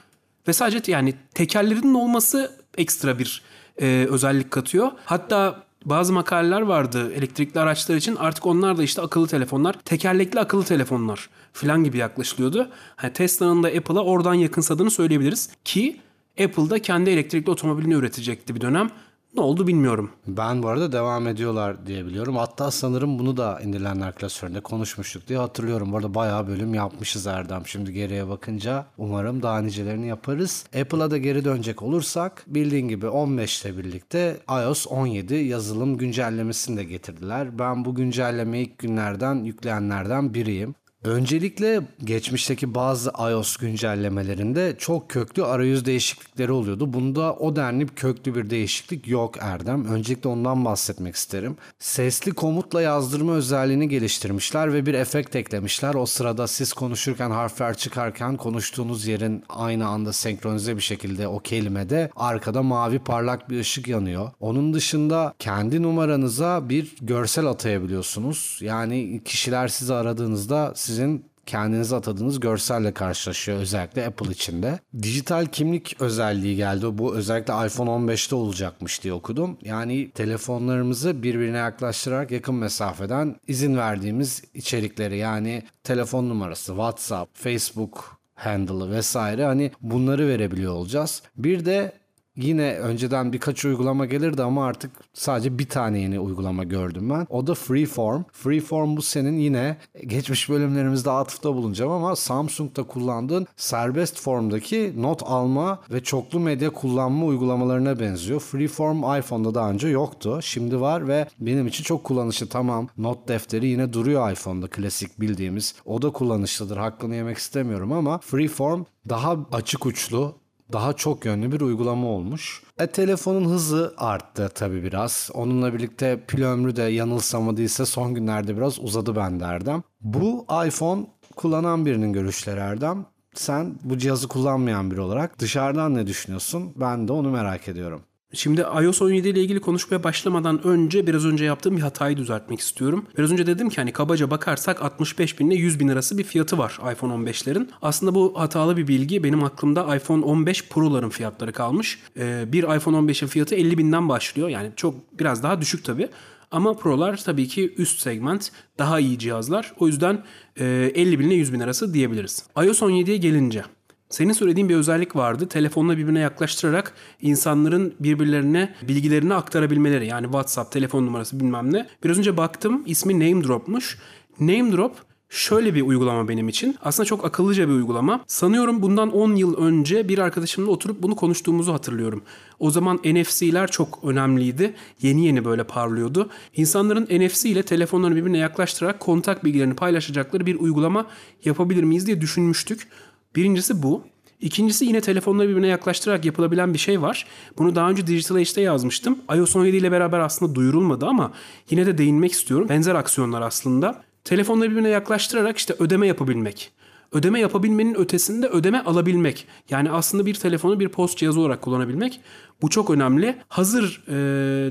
ve 0.47 0.53
sadece 0.53 0.91
yani 0.91 1.13
tekerlerinin 1.33 1.93
olması 1.93 2.51
ekstra 2.77 3.19
bir 3.19 3.41
e, 3.81 4.07
özellik 4.09 4.51
katıyor. 4.51 4.91
Hatta 5.05 5.63
bazı 5.85 6.13
makaleler 6.13 6.61
vardı 6.61 7.13
elektrikli 7.13 7.59
araçlar 7.59 7.95
için 7.95 8.15
artık 8.15 8.45
onlar 8.45 8.77
da 8.77 8.83
işte 8.83 9.01
akıllı 9.01 9.27
telefonlar, 9.27 9.75
tekerlekli 9.85 10.39
akıllı 10.39 10.63
telefonlar 10.63 11.29
falan 11.53 11.83
gibi 11.83 11.97
yaklaşılıyordu. 11.97 12.69
Hani 12.95 13.13
Tesla'nın 13.13 13.63
da 13.63 13.67
Apple'a 13.67 14.03
oradan 14.03 14.33
yakınsadığını 14.33 14.91
söyleyebiliriz 14.91 15.49
ki 15.65 16.01
Apple'da 16.43 16.81
kendi 16.81 17.09
elektrikli 17.09 17.49
otomobilini 17.49 17.93
üretecekti 17.93 18.55
bir 18.55 18.61
dönem. 18.61 18.89
Ne 19.35 19.41
oldu 19.41 19.67
bilmiyorum. 19.67 20.11
Ben 20.27 20.63
bu 20.63 20.67
arada 20.67 20.91
devam 20.91 21.27
ediyorlar 21.27 21.85
diye 21.85 22.05
biliyorum. 22.05 22.35
Hatta 22.35 22.71
sanırım 22.71 23.19
bunu 23.19 23.37
da 23.37 23.59
indirilenler 23.59 24.15
klasöründe 24.15 24.59
konuşmuştuk 24.59 25.27
diye 25.27 25.39
hatırlıyorum. 25.39 25.91
Bu 25.91 25.97
arada 25.97 26.15
bayağı 26.15 26.47
bölüm 26.47 26.73
yapmışız 26.73 27.27
Erdem. 27.27 27.67
Şimdi 27.67 27.93
geriye 27.93 28.29
bakınca 28.29 28.85
umarım 28.97 29.43
daha 29.43 29.61
nicelerini 29.61 30.07
yaparız. 30.07 30.65
Apple'a 30.81 31.11
da 31.11 31.17
geri 31.17 31.45
dönecek 31.45 31.81
olursak 31.81 32.43
bildiğin 32.47 32.87
gibi 32.87 33.07
15 33.07 33.65
ile 33.65 33.77
birlikte 33.77 34.37
iOS 34.49 34.87
17 34.89 35.35
yazılım 35.35 35.97
güncellemesini 35.97 36.77
de 36.77 36.83
getirdiler. 36.83 37.59
Ben 37.59 37.85
bu 37.85 37.95
güncellemeyi 37.95 38.65
ilk 38.65 38.77
günlerden 38.77 39.35
yükleyenlerden 39.43 40.33
biriyim. 40.33 40.75
Öncelikle 41.03 41.81
geçmişteki 42.03 42.75
bazı 42.75 43.09
iOS 43.09 43.57
güncellemelerinde 43.57 44.75
çok 44.77 45.09
köklü 45.09 45.43
arayüz 45.43 45.85
değişiklikleri 45.85 46.51
oluyordu. 46.51 46.93
Bunda 46.93 47.33
o 47.33 47.55
denli 47.55 47.87
köklü 47.87 48.35
bir 48.35 48.49
değişiklik 48.49 49.07
yok 49.07 49.35
Erdem. 49.39 49.85
Öncelikle 49.85 50.29
ondan 50.29 50.65
bahsetmek 50.65 51.15
isterim. 51.15 51.57
Sesli 51.79 52.31
komutla 52.31 52.81
yazdırma 52.81 53.33
özelliğini 53.33 53.89
geliştirmişler 53.89 54.73
ve 54.73 54.85
bir 54.85 54.93
efekt 54.93 55.35
eklemişler. 55.35 55.93
O 55.93 56.05
sırada 56.05 56.47
siz 56.47 56.73
konuşurken 56.73 57.31
harfler 57.31 57.77
çıkarken 57.77 58.37
konuştuğunuz 58.37 59.07
yerin 59.07 59.43
aynı 59.49 59.87
anda 59.87 60.13
senkronize 60.13 60.75
bir 60.75 60.81
şekilde 60.81 61.27
o 61.27 61.39
kelimede 61.39 62.11
arkada 62.15 62.63
mavi 62.63 62.99
parlak 62.99 63.49
bir 63.49 63.59
ışık 63.59 63.87
yanıyor. 63.87 64.31
Onun 64.39 64.73
dışında 64.73 65.33
kendi 65.39 65.81
numaranıza 65.81 66.69
bir 66.69 66.95
görsel 67.01 67.45
atayabiliyorsunuz. 67.45 68.59
Yani 68.61 69.21
kişiler 69.25 69.67
sizi 69.67 69.93
aradığınızda 69.93 70.73
sizin 70.89 71.25
kendinize 71.45 71.95
atadığınız 71.95 72.39
görselle 72.39 72.93
karşılaşıyor 72.93 73.59
özellikle 73.59 74.07
Apple 74.07 74.31
içinde. 74.31 74.79
Dijital 75.01 75.45
kimlik 75.45 76.01
özelliği 76.01 76.55
geldi. 76.55 76.85
Bu 76.97 77.15
özellikle 77.15 77.53
iPhone 77.53 77.89
15'te 77.89 78.35
olacakmış 78.35 79.03
diye 79.03 79.13
okudum. 79.13 79.57
Yani 79.61 80.11
telefonlarımızı 80.11 81.23
birbirine 81.23 81.57
yaklaştırarak 81.57 82.31
yakın 82.31 82.55
mesafeden 82.55 83.35
izin 83.47 83.77
verdiğimiz 83.77 84.43
içerikleri 84.53 85.17
yani 85.17 85.63
telefon 85.83 86.29
numarası, 86.29 86.67
WhatsApp, 86.67 87.37
Facebook 87.37 88.19
handle'ı 88.35 88.91
vesaire 88.91 89.45
hani 89.45 89.71
bunları 89.81 90.27
verebiliyor 90.27 90.73
olacağız. 90.73 91.23
Bir 91.37 91.65
de 91.65 91.98
Yine 92.39 92.73
önceden 92.73 93.33
birkaç 93.33 93.65
uygulama 93.65 94.05
gelirdi 94.05 94.43
ama 94.43 94.65
artık 94.65 94.91
sadece 95.13 95.59
bir 95.59 95.69
tane 95.69 95.99
yeni 95.99 96.19
uygulama 96.19 96.63
gördüm 96.63 97.09
ben. 97.09 97.27
O 97.29 97.47
da 97.47 97.53
Freeform. 97.53 98.23
Freeform 98.31 98.97
bu 98.97 99.01
senin 99.01 99.37
yine 99.37 99.77
geçmiş 100.07 100.49
bölümlerimizde 100.49 101.11
atıfta 101.11 101.55
bulunacağım 101.55 101.91
ama 101.91 102.15
Samsung'da 102.15 102.83
kullandığın 102.83 103.47
serbest 103.57 104.21
formdaki 104.21 104.93
not 104.97 105.23
alma 105.25 105.79
ve 105.91 106.03
çoklu 106.03 106.39
medya 106.39 106.69
kullanma 106.69 107.25
uygulamalarına 107.25 107.99
benziyor. 107.99 108.39
Freeform 108.39 109.19
iPhone'da 109.19 109.55
daha 109.55 109.71
önce 109.71 109.87
yoktu. 109.87 110.39
Şimdi 110.41 110.81
var 110.81 111.07
ve 111.07 111.27
benim 111.39 111.67
için 111.67 111.83
çok 111.83 112.03
kullanışlı. 112.03 112.47
Tamam 112.47 112.87
not 112.97 113.27
defteri 113.27 113.67
yine 113.67 113.93
duruyor 113.93 114.31
iPhone'da 114.31 114.67
klasik 114.67 115.21
bildiğimiz. 115.21 115.75
O 115.85 116.01
da 116.01 116.09
kullanışlıdır. 116.09 116.77
Hakkını 116.77 117.15
yemek 117.15 117.37
istemiyorum 117.37 117.91
ama 117.91 118.19
Freeform 118.19 118.83
daha 119.09 119.37
açık 119.51 119.85
uçlu, 119.85 120.35
daha 120.73 120.93
çok 120.93 121.25
yönlü 121.25 121.51
bir 121.51 121.61
uygulama 121.61 122.07
olmuş. 122.07 122.63
E, 122.79 122.87
telefonun 122.87 123.45
hızı 123.45 123.93
arttı 123.97 124.51
tabii 124.55 124.83
biraz. 124.83 125.29
Onunla 125.33 125.73
birlikte 125.73 126.19
pil 126.27 126.43
ömrü 126.43 126.75
de 126.75 126.83
yanılsamadıysa 126.83 127.85
son 127.85 128.13
günlerde 128.13 128.57
biraz 128.57 128.79
uzadı 128.79 129.15
ben 129.15 129.39
derdim. 129.39 129.83
Bu 130.01 130.45
iPhone 130.67 131.05
kullanan 131.35 131.85
birinin 131.85 132.13
görüşleri 132.13 132.59
Erdem. 132.59 133.05
Sen 133.33 133.75
bu 133.83 133.97
cihazı 133.97 134.27
kullanmayan 134.27 134.91
biri 134.91 135.01
olarak 135.01 135.39
dışarıdan 135.39 135.95
ne 135.95 136.07
düşünüyorsun? 136.07 136.73
Ben 136.75 137.07
de 137.07 137.13
onu 137.13 137.29
merak 137.31 137.67
ediyorum. 137.67 138.01
Şimdi 138.33 138.61
iOS 138.61 139.01
17 139.01 139.29
ile 139.29 139.41
ilgili 139.41 139.59
konuşmaya 139.59 140.03
başlamadan 140.03 140.67
önce 140.67 141.07
biraz 141.07 141.25
önce 141.25 141.45
yaptığım 141.45 141.77
bir 141.77 141.81
hatayı 141.81 142.17
düzeltmek 142.17 142.59
istiyorum. 142.59 143.05
Biraz 143.17 143.31
önce 143.31 143.47
dedim 143.47 143.69
ki 143.69 143.75
hani 143.75 143.91
kabaca 143.93 144.31
bakarsak 144.31 144.81
65 144.81 145.39
bin 145.39 145.49
ile 145.49 145.55
100 145.55 145.79
bin 145.79 145.87
arası 145.87 146.17
bir 146.17 146.23
fiyatı 146.23 146.57
var 146.57 146.79
iPhone 146.93 147.13
15'lerin. 147.13 147.67
Aslında 147.81 148.15
bu 148.15 148.33
hatalı 148.39 148.77
bir 148.77 148.87
bilgi. 148.87 149.23
Benim 149.23 149.43
aklımda 149.43 149.95
iPhone 149.95 150.25
15 150.25 150.69
Pro'ların 150.69 151.09
fiyatları 151.09 151.53
kalmış. 151.53 151.99
Ee, 152.17 152.43
bir 152.47 152.63
iPhone 152.63 152.97
15'in 152.97 153.27
fiyatı 153.27 153.55
50 153.55 153.77
binden 153.77 154.09
başlıyor. 154.09 154.49
Yani 154.49 154.71
çok 154.75 155.19
biraz 155.19 155.43
daha 155.43 155.61
düşük 155.61 155.85
tabii. 155.85 156.09
Ama 156.51 156.73
Pro'lar 156.73 157.17
tabii 157.17 157.47
ki 157.47 157.73
üst 157.77 157.99
segment 157.99 158.51
daha 158.77 158.99
iyi 158.99 159.19
cihazlar. 159.19 159.73
O 159.79 159.87
yüzden 159.87 160.23
50 160.55 161.19
bin 161.19 161.27
ile 161.27 161.33
100 161.33 161.53
bin 161.53 161.59
arası 161.59 161.93
diyebiliriz. 161.93 162.43
iOS 162.63 162.81
17'ye 162.81 163.17
gelince 163.17 163.63
senin 164.09 164.33
söylediğin 164.33 164.69
bir 164.69 164.75
özellik 164.75 165.15
vardı. 165.15 165.47
Telefonla 165.47 165.97
birbirine 165.97 166.19
yaklaştırarak 166.19 166.93
insanların 167.21 167.93
birbirlerine 167.99 168.75
bilgilerini 168.87 169.33
aktarabilmeleri. 169.33 170.07
Yani 170.07 170.23
WhatsApp, 170.23 170.71
telefon 170.71 171.05
numarası 171.05 171.39
bilmem 171.39 171.73
ne. 171.73 171.87
Biraz 172.03 172.17
önce 172.17 172.37
baktım 172.37 172.83
ismi 172.85 173.13
Name 173.13 173.43
Drop'muş. 173.43 173.97
Name 174.39 174.71
Drop 174.71 174.95
şöyle 175.29 175.75
bir 175.75 175.81
uygulama 175.81 176.27
benim 176.27 176.49
için. 176.49 176.77
Aslında 176.81 177.05
çok 177.05 177.25
akıllıca 177.25 177.67
bir 177.67 177.73
uygulama. 177.73 178.23
Sanıyorum 178.27 178.81
bundan 178.81 179.11
10 179.11 179.35
yıl 179.35 179.57
önce 179.57 180.09
bir 180.09 180.17
arkadaşımla 180.17 180.71
oturup 180.71 181.03
bunu 181.03 181.15
konuştuğumuzu 181.15 181.73
hatırlıyorum. 181.73 182.21
O 182.59 182.71
zaman 182.71 182.99
NFC'ler 183.05 183.71
çok 183.71 183.99
önemliydi. 184.03 184.73
Yeni 185.01 185.25
yeni 185.25 185.45
böyle 185.45 185.63
parlıyordu. 185.63 186.29
İnsanların 186.55 187.25
NFC 187.25 187.49
ile 187.49 187.63
telefonlarını 187.63 188.15
birbirine 188.15 188.37
yaklaştırarak 188.37 188.99
kontak 188.99 189.45
bilgilerini 189.45 189.75
paylaşacakları 189.75 190.45
bir 190.45 190.59
uygulama 190.59 191.05
yapabilir 191.45 191.83
miyiz 191.83 192.07
diye 192.07 192.21
düşünmüştük. 192.21 192.87
Birincisi 193.35 193.83
bu. 193.83 194.03
İkincisi 194.41 194.85
yine 194.85 195.01
telefonları 195.01 195.49
birbirine 195.49 195.67
yaklaştırarak 195.67 196.25
yapılabilen 196.25 196.73
bir 196.73 196.79
şey 196.79 197.01
var. 197.01 197.27
Bunu 197.57 197.75
daha 197.75 197.89
önce 197.89 198.07
Digital 198.07 198.35
Age'de 198.35 198.61
yazmıştım. 198.61 199.19
iOS 199.35 199.55
17 199.55 199.77
ile 199.77 199.91
beraber 199.91 200.19
aslında 200.19 200.55
duyurulmadı 200.55 201.05
ama 201.05 201.31
yine 201.69 201.85
de 201.85 201.97
değinmek 201.97 202.31
istiyorum. 202.31 202.69
Benzer 202.69 202.95
aksiyonlar 202.95 203.41
aslında. 203.41 204.03
Telefonları 204.23 204.71
birbirine 204.71 204.89
yaklaştırarak 204.89 205.57
işte 205.57 205.75
ödeme 205.79 206.07
yapabilmek. 206.07 206.71
ödeme 207.11 207.39
yapabilmenin 207.39 207.95
ötesinde 207.95 208.47
ödeme 208.47 208.79
alabilmek. 208.79 209.47
Yani 209.69 209.91
aslında 209.91 210.25
bir 210.25 210.33
telefonu 210.33 210.79
bir 210.79 210.89
post 210.89 211.17
cihazı 211.17 211.39
olarak 211.39 211.61
kullanabilmek. 211.61 212.21
Bu 212.61 212.69
çok 212.69 212.89
önemli. 212.89 213.35
Hazır 213.47 214.03
e, 214.07 214.13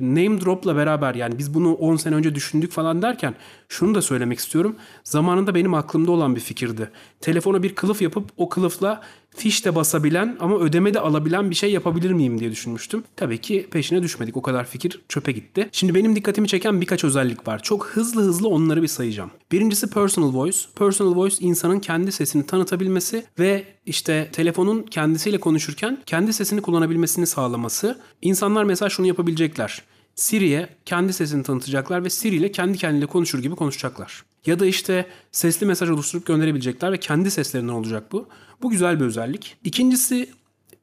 name 0.01 0.41
drop'la 0.41 0.77
beraber 0.77 1.15
yani 1.15 1.39
biz 1.39 1.55
bunu 1.55 1.75
10 1.75 1.97
sene 1.97 2.15
önce 2.15 2.35
düşündük 2.35 2.73
falan 2.73 3.03
derken 3.03 3.35
şunu 3.69 3.95
da 3.95 4.03
söylemek 4.03 4.39
istiyorum. 4.39 4.77
Zamanında 5.05 5.55
benim 5.55 5.75
aklımda 5.75 6.13
olan 6.13 6.37
bir 6.37 6.41
fikirdi. 6.41 6.91
Telefona 7.21 7.63
bir 7.63 7.75
kılıf 7.75 8.03
yapıp 8.03 8.25
o 8.37 8.49
kılıfla 8.49 9.01
fiş 9.37 9.65
de 9.65 9.75
basabilen 9.75 10.37
ama 10.41 10.59
ödeme 10.59 10.95
de 10.95 11.01
alabilen 11.01 11.51
bir 11.51 11.55
şey 11.55 11.73
yapabilir 11.73 12.11
miyim 12.11 12.41
diye 12.41 12.51
düşünmüştüm. 12.51 13.05
Tabii 13.17 13.39
ki 13.39 13.69
peşine 13.71 14.03
düşmedik. 14.03 14.37
O 14.37 14.43
kadar 14.43 14.67
fikir 14.67 15.01
çöpe 15.09 15.33
gitti. 15.33 15.69
Şimdi 15.73 15.95
benim 15.95 16.17
dikkatimi 16.17 16.49
çeken 16.49 16.81
birkaç 16.81 17.05
özellik 17.05 17.49
var. 17.49 17.63
Çok 17.63 17.87
hızlı 17.87 18.23
hızlı 18.23 18.49
onları 18.49 18.83
bir 18.83 18.89
sayacağım. 18.89 19.31
Birincisi 19.53 19.91
personal 19.91 20.35
voice. 20.35 20.59
Personal 20.77 21.17
voice 21.17 21.37
insanın 21.41 21.81
kendi 21.81 22.13
sesini 22.13 22.47
tanıtabilmesi 22.47 23.25
ve 23.39 23.65
işte 23.87 24.29
telefonun 24.33 24.83
kendisiyle 24.83 25.41
konuşurken 25.41 25.99
kendi 26.07 26.33
sesini 26.33 26.63
kullanabilmesini 26.63 27.27
sağlaması. 27.27 28.01
İnsanlar 28.23 28.65
mesela 28.65 28.89
şunu 28.89 29.07
yapabilecekler. 29.07 29.83
Siri'ye 30.19 30.69
kendi 30.85 31.13
sesini 31.13 31.43
tanıtacaklar 31.43 32.05
ve 32.05 32.11
Siri 32.11 32.37
ile 32.37 32.53
kendi 32.53 32.79
kendiyle 32.79 33.07
konuşur 33.07 33.39
gibi 33.39 33.55
konuşacaklar. 33.55 34.25
Ya 34.47 34.59
da 34.59 34.67
işte 34.67 35.07
sesli 35.33 35.67
mesaj 35.67 35.91
oluşturup 35.91 36.27
gönderebilecekler 36.27 36.93
ve 36.93 37.01
kendi 37.01 37.31
seslerinden 37.31 37.73
olacak 37.73 38.13
bu. 38.13 38.29
Bu 38.63 38.71
güzel 38.71 39.01
bir 39.01 39.05
özellik. 39.05 39.57
İkincisi 39.65 40.31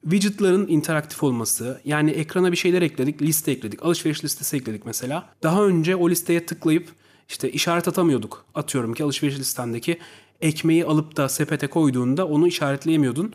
widgetların 0.02 0.68
interaktif 0.68 1.22
olması. 1.22 1.80
Yani 1.84 2.10
ekrana 2.10 2.52
bir 2.52 2.56
şeyler 2.56 2.82
ekledik, 2.82 3.22
liste 3.22 3.52
ekledik, 3.52 3.84
alışveriş 3.84 4.24
listesi 4.24 4.56
ekledik 4.56 4.86
mesela. 4.86 5.28
Daha 5.42 5.64
önce 5.64 5.96
o 5.96 6.10
listeye 6.10 6.46
tıklayıp 6.46 6.88
işte 7.28 7.50
işaret 7.50 7.88
atamıyorduk. 7.88 8.44
Atıyorum 8.54 8.94
ki 8.94 9.04
alışveriş 9.04 9.38
listendeki 9.38 9.98
ekmeği 10.40 10.84
alıp 10.84 11.16
da 11.16 11.28
sepete 11.28 11.66
koyduğunda 11.66 12.26
onu 12.26 12.48
işaretleyemiyordun. 12.48 13.32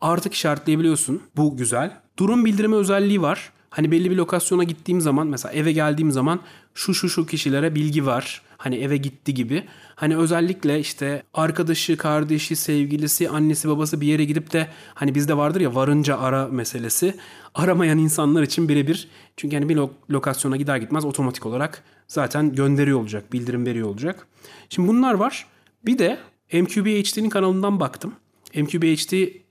Artık 0.00 0.34
işaretleyebiliyorsun. 0.34 1.22
Bu 1.36 1.56
güzel. 1.56 2.00
Durum 2.18 2.44
bildirimi 2.44 2.74
özelliği 2.74 3.22
var. 3.22 3.52
Hani 3.76 3.90
belli 3.90 4.10
bir 4.10 4.16
lokasyona 4.16 4.64
gittiğim 4.64 5.00
zaman 5.00 5.26
mesela 5.26 5.52
eve 5.52 5.72
geldiğim 5.72 6.12
zaman 6.12 6.40
şu 6.74 6.94
şu 6.94 7.08
şu 7.08 7.26
kişilere 7.26 7.74
bilgi 7.74 8.06
var. 8.06 8.42
Hani 8.56 8.76
eve 8.76 8.96
gitti 8.96 9.34
gibi. 9.34 9.64
Hani 9.94 10.16
özellikle 10.16 10.80
işte 10.80 11.22
arkadaşı, 11.34 11.96
kardeşi, 11.96 12.56
sevgilisi, 12.56 13.28
annesi, 13.28 13.68
babası 13.68 14.00
bir 14.00 14.06
yere 14.06 14.24
gidip 14.24 14.52
de 14.52 14.68
hani 14.94 15.14
bizde 15.14 15.36
vardır 15.36 15.60
ya 15.60 15.74
varınca 15.74 16.18
ara 16.18 16.48
meselesi. 16.48 17.14
Aramayan 17.54 17.98
insanlar 17.98 18.42
için 18.42 18.68
birebir. 18.68 19.08
Çünkü 19.36 19.56
hani 19.56 19.68
bir 19.68 19.76
lo- 19.76 19.90
lokasyona 20.10 20.56
gider 20.56 20.76
gitmez 20.76 21.04
otomatik 21.04 21.46
olarak 21.46 21.82
zaten 22.08 22.54
gönderiyor 22.54 23.00
olacak, 23.00 23.32
bildirim 23.32 23.66
veriyor 23.66 23.88
olacak. 23.88 24.26
Şimdi 24.68 24.88
bunlar 24.88 25.14
var. 25.14 25.46
Bir 25.86 25.98
de 25.98 26.18
MQBHD'nin 26.52 27.28
kanalından 27.28 27.80
baktım. 27.80 28.14
MQBHD 28.54 29.43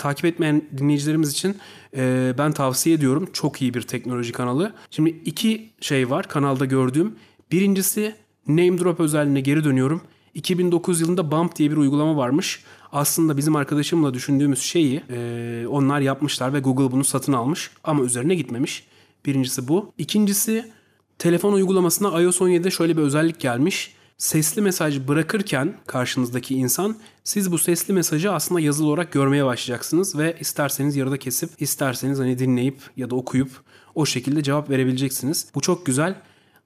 takip 0.00 0.24
etmeyen 0.24 0.62
dinleyicilerimiz 0.78 1.32
için 1.32 1.56
e, 1.96 2.34
ben 2.38 2.52
tavsiye 2.52 2.96
ediyorum. 2.96 3.28
Çok 3.32 3.62
iyi 3.62 3.74
bir 3.74 3.82
teknoloji 3.82 4.32
kanalı. 4.32 4.72
Şimdi 4.90 5.10
iki 5.24 5.68
şey 5.80 6.10
var 6.10 6.28
kanalda 6.28 6.64
gördüğüm. 6.64 7.14
Birincisi 7.52 8.14
name 8.48 8.78
drop 8.78 9.00
özelliğine 9.00 9.40
geri 9.40 9.64
dönüyorum. 9.64 10.02
2009 10.34 11.00
yılında 11.00 11.30
Bump 11.30 11.56
diye 11.56 11.70
bir 11.70 11.76
uygulama 11.76 12.16
varmış. 12.16 12.64
Aslında 12.92 13.36
bizim 13.36 13.56
arkadaşımla 13.56 14.14
düşündüğümüz 14.14 14.62
şeyi 14.62 15.02
e, 15.10 15.64
onlar 15.68 16.00
yapmışlar 16.00 16.52
ve 16.54 16.60
Google 16.60 16.92
bunu 16.92 17.04
satın 17.04 17.32
almış 17.32 17.70
ama 17.84 18.04
üzerine 18.04 18.34
gitmemiş. 18.34 18.86
Birincisi 19.26 19.68
bu. 19.68 19.92
İkincisi 19.98 20.72
telefon 21.18 21.52
uygulamasına 21.52 22.22
iOS 22.22 22.40
17'de 22.40 22.70
şöyle 22.70 22.96
bir 22.96 23.02
özellik 23.02 23.40
gelmiş. 23.40 23.94
Sesli 24.20 24.62
mesaj 24.62 25.08
bırakırken 25.08 25.74
karşınızdaki 25.86 26.54
insan 26.54 26.96
siz 27.24 27.52
bu 27.52 27.58
sesli 27.58 27.94
mesajı 27.94 28.32
aslında 28.32 28.60
yazılı 28.60 28.86
olarak 28.86 29.12
görmeye 29.12 29.44
başlayacaksınız 29.44 30.18
ve 30.18 30.36
isterseniz 30.40 30.96
yarıda 30.96 31.16
kesip 31.18 31.50
isterseniz 31.62 32.18
hani 32.18 32.38
dinleyip 32.38 32.78
ya 32.96 33.10
da 33.10 33.14
okuyup 33.14 33.50
o 33.94 34.06
şekilde 34.06 34.42
cevap 34.42 34.70
verebileceksiniz. 34.70 35.46
Bu 35.54 35.60
çok 35.60 35.86
güzel. 35.86 36.14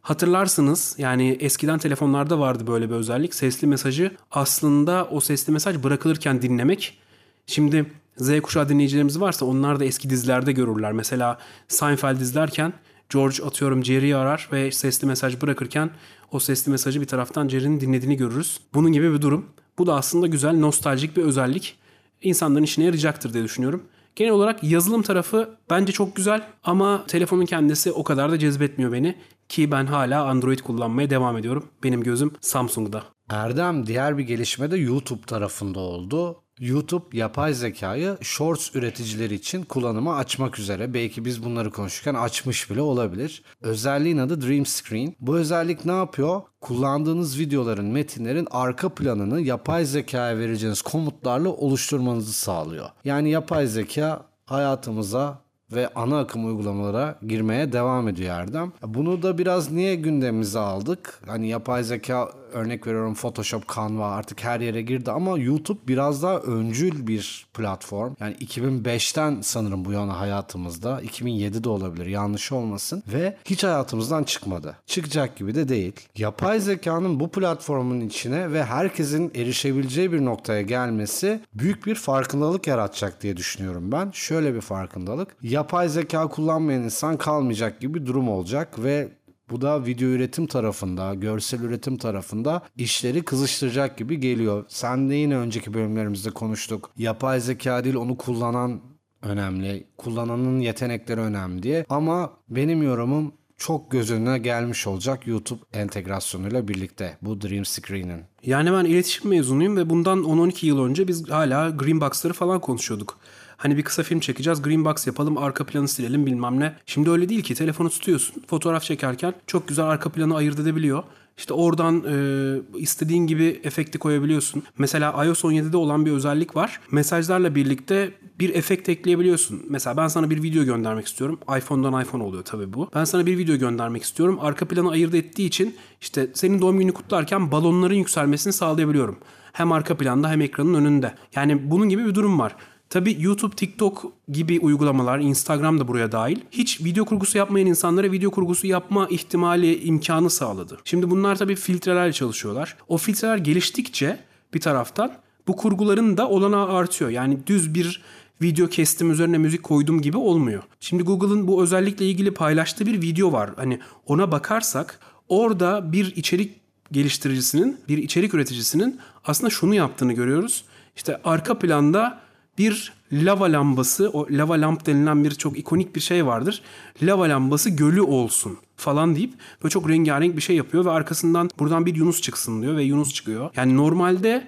Hatırlarsınız 0.03 0.95
yani 0.99 1.37
eskiden 1.41 1.79
telefonlarda 1.79 2.39
vardı 2.39 2.67
böyle 2.67 2.91
bir 2.91 2.95
özellik. 2.95 3.35
Sesli 3.35 3.67
mesajı 3.67 4.17
aslında 4.31 5.09
o 5.11 5.21
sesli 5.21 5.53
mesaj 5.53 5.83
bırakılırken 5.83 6.43
dinlemek. 6.43 6.99
Şimdi 7.47 7.87
Z 8.17 8.41
kuşağı 8.41 8.69
dinleyicilerimiz 8.69 9.21
varsa 9.21 9.47
onlar 9.47 9.81
da 9.81 9.85
eski 9.85 10.11
dizilerde 10.11 10.53
görürler. 10.53 10.93
Mesela 10.93 11.39
Seinfeld 11.69 12.21
izlerken 12.21 12.73
George 13.11 13.45
atıyorum 13.45 13.85
Jerry'i 13.85 14.17
arar 14.17 14.49
ve 14.53 14.73
sesli 14.73 15.07
mesaj 15.07 15.43
bırakırken 15.43 15.91
o 16.33 16.39
sesli 16.41 16.71
mesajı 16.71 17.01
bir 17.01 17.07
taraftan 17.07 17.49
Jerry'nin 17.49 17.81
dinlediğini 17.81 18.17
görürüz. 18.17 18.61
Bunun 18.75 18.93
gibi 18.93 19.13
bir 19.13 19.23
durum. 19.23 19.47
Bu 19.79 19.87
da 19.87 19.95
aslında 19.95 20.27
güzel, 20.27 20.59
nostaljik 20.59 21.17
bir 21.17 21.23
özellik. 21.23 21.79
İnsanların 22.23 22.65
işine 22.65 22.85
yarayacaktır 22.85 23.33
diye 23.33 23.45
düşünüyorum. 23.45 23.83
Genel 24.17 24.33
olarak 24.33 24.65
yazılım 24.65 25.03
tarafı 25.03 25.57
bence 25.71 25.93
çok 25.93 26.17
güzel 26.17 26.43
ama 26.65 27.05
telefonun 27.07 27.47
kendisi 27.47 27.93
o 27.93 28.05
kadar 28.05 28.31
da 28.31 28.39
cezbetmiyor 28.39 28.93
beni. 28.93 29.17
Ki 29.49 29.71
ben 29.71 29.87
hala 29.87 30.25
Android 30.25 30.59
kullanmaya 30.59 31.11
devam 31.11 31.37
ediyorum. 31.37 31.69
Benim 31.83 32.03
gözüm 32.03 32.33
Samsung'da. 32.41 33.03
Erdem 33.31 33.87
diğer 33.87 34.19
bir 34.19 34.23
gelişme 34.23 34.71
de 34.71 34.77
YouTube 34.77 35.23
tarafında 35.23 35.81
oldu. 35.81 36.44
YouTube 36.61 37.19
yapay 37.19 37.55
zekayı 37.55 38.19
Shorts 38.21 38.75
üreticileri 38.75 39.35
için 39.35 39.63
kullanıma 39.63 40.17
açmak 40.17 40.59
üzere. 40.59 40.95
Belki 40.95 41.25
biz 41.25 41.45
bunları 41.45 41.71
konuşurken 41.71 42.15
açmış 42.15 42.71
bile 42.71 42.81
olabilir. 42.81 43.43
Özelliğin 43.63 44.19
adı 44.19 44.43
Dream 44.43 44.67
Screen. 44.67 45.15
Bu 45.21 45.37
özellik 45.37 45.85
ne 45.85 45.93
yapıyor? 45.93 46.43
Kullandığınız 46.61 47.39
videoların, 47.39 47.87
metinlerin 47.87 48.49
arka 48.51 48.89
planını 48.89 49.41
yapay 49.41 49.85
zekaya 49.85 50.39
vereceğiniz 50.39 50.83
komutlarla 50.83 51.49
oluşturmanızı 51.49 52.33
sağlıyor. 52.33 52.89
Yani 53.05 53.31
yapay 53.31 53.67
zeka 53.67 54.23
hayatımıza 54.47 55.45
ve 55.73 55.89
ana 55.95 56.19
akım 56.19 56.47
uygulamalara 56.47 57.19
girmeye 57.27 57.73
devam 57.73 58.09
ediyor 58.09 58.35
Erdem. 58.35 58.73
Bunu 58.87 59.23
da 59.23 59.39
biraz 59.39 59.73
niye 59.73 59.95
gündemimize 59.95 60.59
aldık? 60.59 61.21
Hani 61.27 61.49
yapay 61.49 61.85
zeka 61.85 62.33
örnek 62.55 62.87
veriyorum 62.87 63.15
Photoshop, 63.15 63.75
Canva 63.77 64.11
artık 64.11 64.45
her 64.45 64.61
yere 64.61 64.83
girdi 64.83 65.11
ama 65.11 65.39
YouTube 65.39 65.79
biraz 65.89 66.23
daha 66.23 66.39
öncül 66.39 67.07
bir 67.07 67.47
platform. 67.55 68.15
Yani 68.21 68.35
2005'ten 68.35 69.41
sanırım 69.41 69.85
bu 69.85 69.93
yana 69.93 70.21
hayatımızda. 70.21 71.01
2007'de 71.03 71.69
olabilir 71.69 72.07
yanlış 72.07 72.53
olmasın. 72.53 73.03
Ve 73.13 73.37
hiç 73.45 73.65
hayatımızdan 73.65 74.25
çıkmadı. 74.25 74.77
Çıkacak 74.87 75.37
gibi 75.37 75.55
de 75.55 75.69
değil. 75.69 75.93
Yapay 76.17 76.61
zekanın 76.61 77.21
bu 77.21 77.31
platformun 77.31 78.01
içine 78.01 78.53
ve 78.53 78.65
herkesin 78.65 79.33
erişebileceği 79.35 80.13
bir 80.13 80.25
noktaya 80.25 80.63
gelmesi 80.63 81.41
büyük 81.55 81.87
bir 81.87 81.95
farkındalık 81.95 82.67
yaratacak 82.67 83.23
diye 83.23 83.37
düşünüyorum 83.37 83.93
ben. 83.93 84.11
Şöyle 84.11 84.55
bir 84.55 84.61
farkındalık. 84.61 85.37
Yapay 85.43 85.89
zeka 85.89 86.29
kullanmayan 86.29 86.83
insan 86.83 87.17
kalmayacak 87.17 87.81
gibi 87.81 87.95
bir 87.95 88.07
durum 88.07 88.29
olacak 88.29 88.83
ve 88.85 89.09
bu 89.51 89.61
da 89.61 89.87
video 89.87 90.09
üretim 90.09 90.47
tarafında, 90.47 91.15
görsel 91.15 91.61
üretim 91.61 91.97
tarafında 91.97 92.63
işleri 92.77 93.23
kızıştıracak 93.23 93.99
gibi 93.99 94.21
geliyor. 94.21 94.65
Sen 94.69 95.11
de 95.11 95.15
yine 95.15 95.37
önceki 95.37 95.75
bölümlerimizde 95.75 96.31
konuştuk. 96.31 96.91
Yapay 96.97 97.41
zeka 97.41 97.85
değil 97.85 97.97
onu 97.97 98.17
kullanan 98.17 98.81
önemli. 99.23 99.87
Kullananın 99.97 100.61
yetenekleri 100.61 101.21
önemli 101.21 101.63
diye. 101.63 101.87
Ama 101.89 102.33
benim 102.49 102.83
yorumum 102.83 103.33
çok 103.57 103.91
göz 103.91 104.11
önüne 104.11 104.39
gelmiş 104.39 104.87
olacak 104.87 105.27
YouTube 105.27 105.61
entegrasyonuyla 105.73 106.69
birlikte 106.69 107.19
bu 107.23 107.41
Dream 107.41 107.65
Screen'in. 107.65 108.23
Yani 108.43 108.73
ben 108.73 108.85
iletişim 108.85 109.31
mezunuyum 109.31 109.77
ve 109.77 109.91
bundan 109.91 110.19
10-12 110.19 110.67
yıl 110.67 110.85
önce 110.85 111.09
biz 111.09 111.31
hala 111.31 111.71
Greenbox'ları 111.71 112.33
falan 112.33 112.61
konuşuyorduk. 112.61 113.19
Hani 113.57 113.77
bir 113.77 113.83
kısa 113.83 114.03
film 114.03 114.21
çekeceğiz, 114.21 114.63
Greenbox 114.63 115.07
yapalım, 115.07 115.39
arka 115.39 115.67
planı 115.67 115.89
silelim 115.89 116.27
bilmem 116.27 116.61
ne. 116.61 116.77
Şimdi 116.87 117.11
öyle 117.11 117.29
değil 117.29 117.43
ki 117.43 117.55
telefonu 117.55 117.91
tutuyorsun, 117.91 118.43
fotoğraf 118.47 118.83
çekerken 118.83 119.35
çok 119.47 119.69
güzel 119.69 119.87
arka 119.87 120.11
planı 120.11 120.37
ayırt 120.37 120.59
edebiliyor. 120.59 121.03
İşte 121.39 121.55
oradan 121.55 122.05
e, 122.09 122.79
istediğin 122.79 123.27
gibi 123.27 123.61
efekti 123.65 123.99
koyabiliyorsun. 123.99 124.63
Mesela 124.79 125.25
iOS 125.25 125.45
17'de 125.45 125.77
olan 125.77 126.07
bir 126.07 126.13
özellik 126.13 126.57
var. 126.57 126.81
Mesajlarla 126.91 127.55
birlikte 127.55 128.13
bir 128.39 128.55
efekt 128.55 128.89
ekleyebiliyorsun. 128.89 129.63
Mesela 129.69 129.97
ben 129.97 130.09
sana 130.09 130.31
bir 130.31 130.43
video 130.43 130.65
göndermek 130.65 131.07
istiyorum. 131.07 131.39
iPhone'dan 131.59 132.03
iPhone 132.03 132.23
oluyor 132.23 132.45
tabii 132.45 132.73
bu. 132.73 132.91
Ben 132.95 133.05
sana 133.05 133.27
bir 133.27 133.39
video 133.39 133.57
göndermek 133.57 134.03
istiyorum. 134.03 134.39
Arka 134.41 134.69
planı 134.69 134.91
ayırt 134.91 135.15
ettiği 135.15 135.47
için 135.47 135.77
işte 136.01 136.31
senin 136.35 136.61
doğum 136.61 136.79
gününü 136.79 136.93
kutlarken 136.93 137.53
balonların 137.53 137.95
yükselmesini 137.95 138.53
sağlayabiliyorum. 138.53 139.19
Hem 139.53 139.73
arka 139.73 139.97
planda 139.97 140.31
hem 140.31 140.41
ekranın 140.41 140.75
önünde. 140.75 141.15
Yani 141.35 141.71
bunun 141.71 141.89
gibi 141.89 142.05
bir 142.05 142.15
durum 142.15 142.39
var. 142.39 142.57
Tabi 142.95 143.17
YouTube, 143.21 143.57
TikTok 143.57 144.13
gibi 144.29 144.61
uygulamalar, 144.61 145.19
Instagram 145.19 145.81
da 145.81 145.89
buraya 145.89 146.13
dahil. 146.13 146.41
Hiç 146.51 146.81
video 146.85 147.05
kurgusu 147.05 147.39
yapmayan 147.39 147.67
insanlara 147.67 148.13
video 148.13 148.31
kurgusu 148.31 148.67
yapma 148.67 149.09
ihtimali, 149.11 149.83
imkanı 149.83 150.31
sağladı. 150.31 150.79
Şimdi 150.85 151.11
bunlar 151.11 151.37
tabi 151.37 151.57
filtrelerle 151.57 152.13
çalışıyorlar. 152.13 152.77
O 152.89 152.99
filtreler 152.99 153.39
geliştikçe 153.39 154.19
bir 154.55 154.61
taraftan 154.61 155.13
bu 155.47 155.57
kurguların 155.57 156.17
da 156.17 156.29
olanağı 156.29 156.69
artıyor. 156.69 157.11
Yani 157.11 157.39
düz 157.47 157.75
bir 157.75 158.03
video 158.43 158.67
kestim 158.67 159.11
üzerine 159.11 159.39
müzik 159.39 159.63
koydum 159.63 160.03
gibi 160.03 160.17
olmuyor. 160.17 160.63
Şimdi 160.81 161.03
Google'ın 161.03 161.47
bu 161.47 161.63
özellikle 161.63 162.07
ilgili 162.07 162.35
paylaştığı 162.35 162.87
bir 162.87 163.03
video 163.03 163.33
var. 163.33 163.51
Hani 163.57 163.79
ona 164.07 164.33
bakarsak 164.33 164.99
orada 165.29 165.93
bir 165.93 166.17
içerik 166.17 166.61
geliştiricisinin, 166.93 167.77
bir 167.89 167.99
içerik 167.99 168.35
üreticisinin 168.35 169.01
aslında 169.25 169.51
şunu 169.51 169.75
yaptığını 169.75 170.13
görüyoruz. 170.13 170.65
İşte 170.97 171.21
arka 171.25 171.59
planda 171.59 172.24
bir 172.59 172.93
lava 173.13 173.45
lambası, 173.45 174.11
o 174.13 174.27
lava 174.31 174.55
lamp 174.55 174.87
denilen 174.87 175.25
bir 175.25 175.31
çok 175.31 175.59
ikonik 175.59 175.97
bir 175.97 176.01
şey 176.01 176.27
vardır. 176.27 176.63
Lava 177.03 177.29
lambası 177.29 177.71
gölü 177.71 178.01
olsun 178.03 178.59
falan 178.77 179.17
deyip 179.17 179.35
böyle 179.63 179.71
çok 179.71 179.89
rengarenk 179.91 180.37
bir 180.37 180.43
şey 180.43 180.57
yapıyor 180.57 180.85
ve 180.85 180.91
arkasından 180.91 181.51
buradan 181.59 181.87
bir 181.87 181.95
Yunus 181.95 182.21
çıksın 182.21 182.63
diyor 182.63 182.77
ve 182.77 182.83
Yunus 182.83 183.15
çıkıyor. 183.15 183.51
Yani 183.57 183.77
normalde 183.77 184.47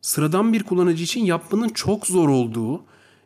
sıradan 0.00 0.52
bir 0.52 0.62
kullanıcı 0.62 1.04
için 1.04 1.24
yapmanın 1.24 1.68
çok 1.68 2.06
zor 2.06 2.28
olduğu, 2.28 2.82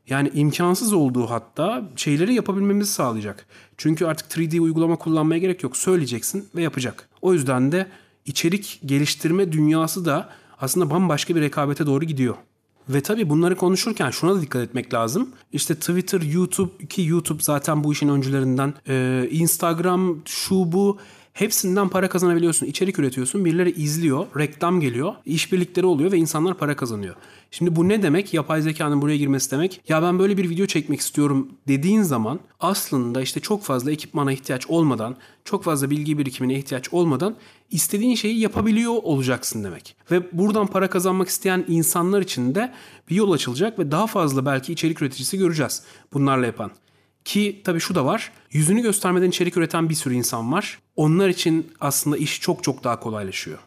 yani 0.09 0.31
imkansız 0.35 0.93
olduğu 0.93 1.27
hatta 1.27 1.89
şeyleri 1.97 2.35
yapabilmemizi 2.35 2.93
sağlayacak. 2.93 3.47
Çünkü 3.77 4.07
artık 4.07 4.33
3D 4.33 4.61
uygulama 4.61 4.97
kullanmaya 4.97 5.39
gerek 5.39 5.62
yok. 5.62 5.77
Söyleyeceksin 5.77 6.49
ve 6.55 6.62
yapacak. 6.62 7.09
O 7.23 7.33
yüzden 7.33 7.73
de 7.73 7.87
içerik 8.27 8.81
geliştirme 8.87 9.53
dünyası 9.53 10.05
da 10.05 10.29
aslında 10.61 10.91
bambaşka 10.91 11.37
bir 11.37 11.41
rekabete 11.41 11.87
doğru 11.87 12.05
gidiyor. 12.05 12.35
Ve 12.89 13.01
tabii 13.01 13.29
bunları 13.29 13.57
konuşurken 13.57 14.11
şuna 14.11 14.35
da 14.35 14.41
dikkat 14.41 14.62
etmek 14.62 14.95
lazım. 14.95 15.29
İşte 15.53 15.75
Twitter, 15.75 16.21
YouTube 16.21 16.87
ki 16.87 17.03
YouTube 17.03 17.43
zaten 17.43 17.85
bu 17.85 17.93
işin 17.93 18.09
öncülerinden. 18.09 18.75
Ee, 18.89 19.29
Instagram, 19.31 20.17
şu 20.25 20.73
bu 20.73 20.99
hepsinden 21.33 21.89
para 21.89 22.09
kazanabiliyorsun. 22.09 22.67
İçerik 22.67 22.99
üretiyorsun, 22.99 23.45
birileri 23.45 23.71
izliyor, 23.71 24.27
reklam 24.39 24.81
geliyor, 24.81 25.15
işbirlikleri 25.27 25.87
oluyor 25.87 26.12
ve 26.12 26.17
insanlar 26.17 26.59
para 26.59 26.77
kazanıyor. 26.77 27.15
Şimdi 27.51 27.77
bu 27.77 27.89
ne 27.89 28.03
demek? 28.03 28.35
Yapay 28.35 28.62
zekanın 28.62 29.03
buraya 29.03 29.17
girmesi 29.17 29.51
demek. 29.51 29.81
Ya 29.89 30.03
ben 30.03 30.19
böyle 30.19 30.37
bir 30.37 30.51
video 30.51 30.67
çekmek 30.67 31.01
istiyorum 31.01 31.49
dediğin 31.69 32.03
zaman 32.03 32.41
aslında 32.61 33.23
işte 33.23 33.41
çok 33.41 33.62
fazla 33.62 33.93
ekipmana 33.93 34.33
ihtiyaç 34.33 34.67
olmadan, 34.67 35.17
çok 35.45 35.65
fazla 35.65 35.91
bilgi 35.91 36.19
birikimine 36.19 36.59
ihtiyaç 36.59 36.93
olmadan 36.93 37.37
istediğin 37.71 38.15
şeyi 38.15 38.39
yapabiliyor 38.41 38.93
olacaksın 38.93 39.65
demek. 39.65 39.97
Ve 40.11 40.39
buradan 40.39 40.67
para 40.67 40.91
kazanmak 40.91 41.29
isteyen 41.29 41.65
insanlar 41.69 42.21
için 42.21 42.55
de 42.55 42.73
bir 43.11 43.15
yol 43.15 43.33
açılacak 43.33 43.79
ve 43.79 43.91
daha 43.91 44.07
fazla 44.07 44.47
belki 44.47 44.73
içerik 44.73 45.03
üreticisi 45.03 45.39
göreceğiz 45.39 45.83
bunlarla 46.12 46.47
yapan. 46.47 46.71
Ki 47.25 47.62
tabii 47.64 47.81
şu 47.81 47.95
da 47.95 48.05
var. 48.05 48.33
Yüzünü 48.50 48.83
göstermeden 48.83 49.29
içerik 49.29 49.57
üreten 49.57 49.88
bir 49.88 49.95
sürü 49.95 50.14
insan 50.14 50.52
var. 50.52 50.79
Onlar 50.97 51.29
için 51.29 51.73
aslında 51.81 52.17
iş 52.17 52.41
çok 52.41 52.64
çok 52.64 52.85
daha 52.85 53.00
kolaylaşıyor. 53.00 53.59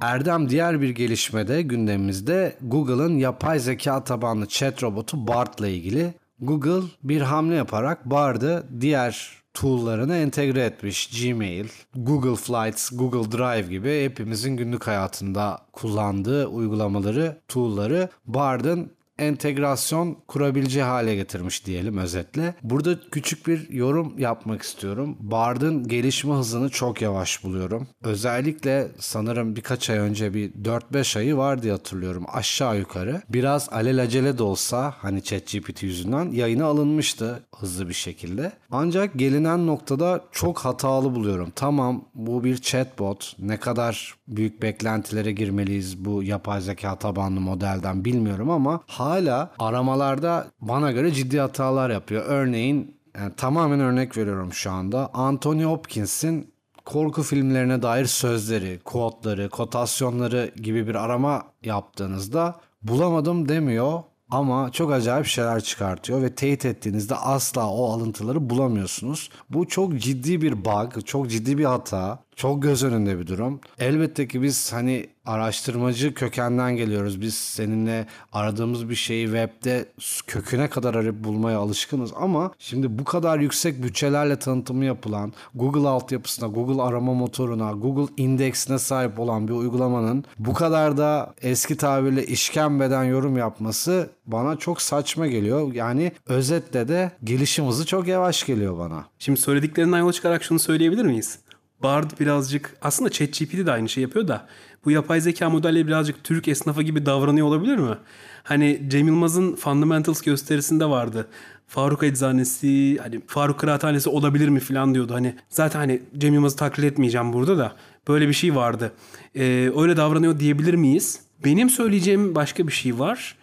Erdem 0.00 0.48
diğer 0.48 0.80
bir 0.80 0.90
gelişmede 0.90 1.62
gündemimizde 1.62 2.56
Google'ın 2.62 3.18
yapay 3.18 3.58
zeka 3.58 4.04
tabanlı 4.04 4.46
chat 4.46 4.82
robotu 4.82 5.26
Bard 5.26 5.58
ile 5.58 5.74
ilgili. 5.74 6.14
Google 6.40 6.88
bir 7.02 7.20
hamle 7.20 7.54
yaparak 7.54 8.10
Bard'ı 8.10 8.66
diğer 8.80 9.42
tool'larına 9.54 10.16
entegre 10.16 10.64
etmiş. 10.64 11.22
Gmail, 11.22 11.68
Google 11.94 12.36
Flights, 12.36 12.90
Google 12.92 13.38
Drive 13.38 13.68
gibi 13.70 14.04
hepimizin 14.04 14.56
günlük 14.56 14.86
hayatında 14.86 15.58
kullandığı 15.72 16.46
uygulamaları, 16.46 17.40
tool'ları 17.48 18.08
Bard'ın 18.26 18.90
entegrasyon 19.18 20.16
kurabileceği 20.28 20.84
hale 20.84 21.14
getirmiş 21.14 21.66
diyelim 21.66 21.98
özetle. 21.98 22.54
Burada 22.62 23.00
küçük 23.10 23.46
bir 23.46 23.70
yorum 23.70 24.18
yapmak 24.18 24.62
istiyorum. 24.62 25.16
Bard'ın 25.20 25.88
gelişme 25.88 26.34
hızını 26.34 26.68
çok 26.68 27.02
yavaş 27.02 27.44
buluyorum. 27.44 27.88
Özellikle 28.02 28.88
sanırım 28.98 29.56
birkaç 29.56 29.90
ay 29.90 29.98
önce 29.98 30.34
bir 30.34 30.52
4-5 30.52 31.18
ayı 31.18 31.36
var 31.36 31.62
diye 31.62 31.72
hatırlıyorum 31.72 32.24
aşağı 32.32 32.78
yukarı. 32.78 33.22
Biraz 33.28 33.68
alelacele 33.72 34.38
de 34.38 34.42
olsa 34.42 34.94
hani 34.98 35.22
ChatGPT 35.22 35.82
yüzünden 35.82 36.32
yayına 36.32 36.64
alınmıştı 36.64 37.42
hızlı 37.58 37.88
bir 37.88 37.94
şekilde. 37.94 38.52
Ancak 38.70 39.18
gelinen 39.18 39.66
noktada 39.66 40.24
çok 40.32 40.58
hatalı 40.58 41.14
buluyorum. 41.14 41.52
Tamam 41.56 42.04
bu 42.14 42.44
bir 42.44 42.56
chatbot. 42.56 43.36
Ne 43.38 43.56
kadar 43.56 44.14
büyük 44.28 44.62
beklentilere 44.62 45.32
girmeliyiz 45.32 46.04
bu 46.04 46.22
yapay 46.22 46.60
zeka 46.60 46.96
tabanlı 46.96 47.40
modelden 47.40 48.04
bilmiyorum 48.04 48.50
ama 48.50 48.80
hala 48.86 49.11
aramalarda 49.58 50.46
bana 50.60 50.92
göre 50.92 51.12
ciddi 51.12 51.40
hatalar 51.40 51.90
yapıyor. 51.90 52.24
Örneğin 52.26 52.96
yani 53.18 53.32
tamamen 53.36 53.80
örnek 53.80 54.16
veriyorum 54.16 54.52
şu 54.52 54.70
anda. 54.70 55.10
Anthony 55.14 55.64
Hopkins'in 55.64 56.52
korku 56.84 57.22
filmlerine 57.22 57.82
dair 57.82 58.06
sözleri, 58.06 58.80
kodları, 58.84 59.48
kotasyonları 59.48 60.50
gibi 60.56 60.86
bir 60.86 60.94
arama 60.94 61.42
yaptığınızda 61.64 62.60
bulamadım 62.82 63.48
demiyor 63.48 64.02
ama 64.30 64.72
çok 64.72 64.92
acayip 64.92 65.26
şeyler 65.26 65.60
çıkartıyor 65.60 66.22
ve 66.22 66.34
teyit 66.34 66.64
ettiğinizde 66.64 67.14
asla 67.14 67.70
o 67.70 67.92
alıntıları 67.92 68.50
bulamıyorsunuz. 68.50 69.30
Bu 69.50 69.68
çok 69.68 69.98
ciddi 69.98 70.42
bir 70.42 70.64
bug, 70.64 71.04
çok 71.04 71.30
ciddi 71.30 71.58
bir 71.58 71.64
hata. 71.64 72.18
Çok 72.36 72.62
göz 72.62 72.84
önünde 72.84 73.18
bir 73.18 73.26
durum. 73.26 73.60
Elbette 73.78 74.28
ki 74.28 74.42
biz 74.42 74.72
hani 74.72 75.06
araştırmacı 75.26 76.14
kökenden 76.14 76.76
geliyoruz. 76.76 77.20
Biz 77.20 77.34
seninle 77.34 78.06
aradığımız 78.32 78.88
bir 78.88 78.94
şeyi 78.94 79.26
webde 79.26 79.86
köküne 80.26 80.70
kadar 80.70 80.94
arayıp 80.94 81.24
bulmaya 81.24 81.58
alışkınız 81.58 82.12
ama 82.16 82.52
şimdi 82.58 82.98
bu 82.98 83.04
kadar 83.04 83.38
yüksek 83.38 83.82
bütçelerle 83.82 84.38
tanıtımı 84.38 84.84
yapılan 84.84 85.32
Google 85.54 85.88
altyapısına, 85.88 86.48
Google 86.48 86.82
arama 86.82 87.14
motoruna, 87.14 87.72
Google 87.72 88.12
indeksine 88.16 88.78
sahip 88.78 89.20
olan 89.20 89.48
bir 89.48 89.52
uygulamanın 89.52 90.24
bu 90.38 90.54
kadar 90.54 90.96
da 90.96 91.34
eski 91.42 91.76
tabirle 91.76 92.26
işkembeden 92.26 93.04
yorum 93.04 93.36
yapması 93.36 94.10
bana 94.26 94.56
çok 94.56 94.82
saçma 94.82 95.26
geliyor. 95.26 95.72
Yani 95.74 96.12
özetle 96.26 96.88
de 96.88 97.12
gelişim 97.24 97.66
hızı 97.66 97.86
çok 97.86 98.06
yavaş 98.06 98.46
geliyor 98.46 98.78
bana. 98.78 99.04
Şimdi 99.18 99.40
söylediklerinden 99.40 99.98
yola 99.98 100.12
çıkarak 100.12 100.44
şunu 100.44 100.58
söyleyebilir 100.58 101.04
miyiz? 101.04 101.38
Bard 101.82 102.10
birazcık 102.20 102.76
aslında 102.82 103.10
ChatGPT 103.10 103.66
de 103.66 103.72
aynı 103.72 103.88
şey 103.88 104.02
yapıyor 104.02 104.28
da 104.28 104.46
bu 104.84 104.90
yapay 104.90 105.20
zeka 105.20 105.50
modelleri 105.50 105.86
birazcık 105.86 106.24
Türk 106.24 106.48
esnafı 106.48 106.82
gibi 106.82 107.06
davranıyor 107.06 107.46
olabilir 107.46 107.76
mi? 107.76 107.96
Hani 108.42 108.82
Cem 108.88 109.06
Yılmaz'ın 109.06 109.54
Fundamentals 109.54 110.20
gösterisinde 110.20 110.86
vardı. 110.86 111.28
Faruk 111.68 112.02
Eczanesi, 112.02 112.98
hani 112.98 113.20
Faruk 113.26 113.58
Kıraathanesi 113.58 114.08
olabilir 114.08 114.48
mi 114.48 114.60
falan 114.60 114.94
diyordu. 114.94 115.14
Hani 115.14 115.34
zaten 115.48 115.78
hani 115.78 116.02
Cem 116.18 116.34
Yılmaz'ı 116.34 116.56
taklit 116.56 116.84
etmeyeceğim 116.84 117.32
burada 117.32 117.58
da. 117.58 117.72
Böyle 118.08 118.28
bir 118.28 118.32
şey 118.32 118.54
vardı. 118.54 118.92
Ee, 119.34 119.70
öyle 119.76 119.96
davranıyor 119.96 120.38
diyebilir 120.38 120.74
miyiz? 120.74 121.20
Benim 121.44 121.70
söyleyeceğim 121.70 122.34
başka 122.34 122.66
bir 122.66 122.72
şey 122.72 122.98
var. 122.98 123.36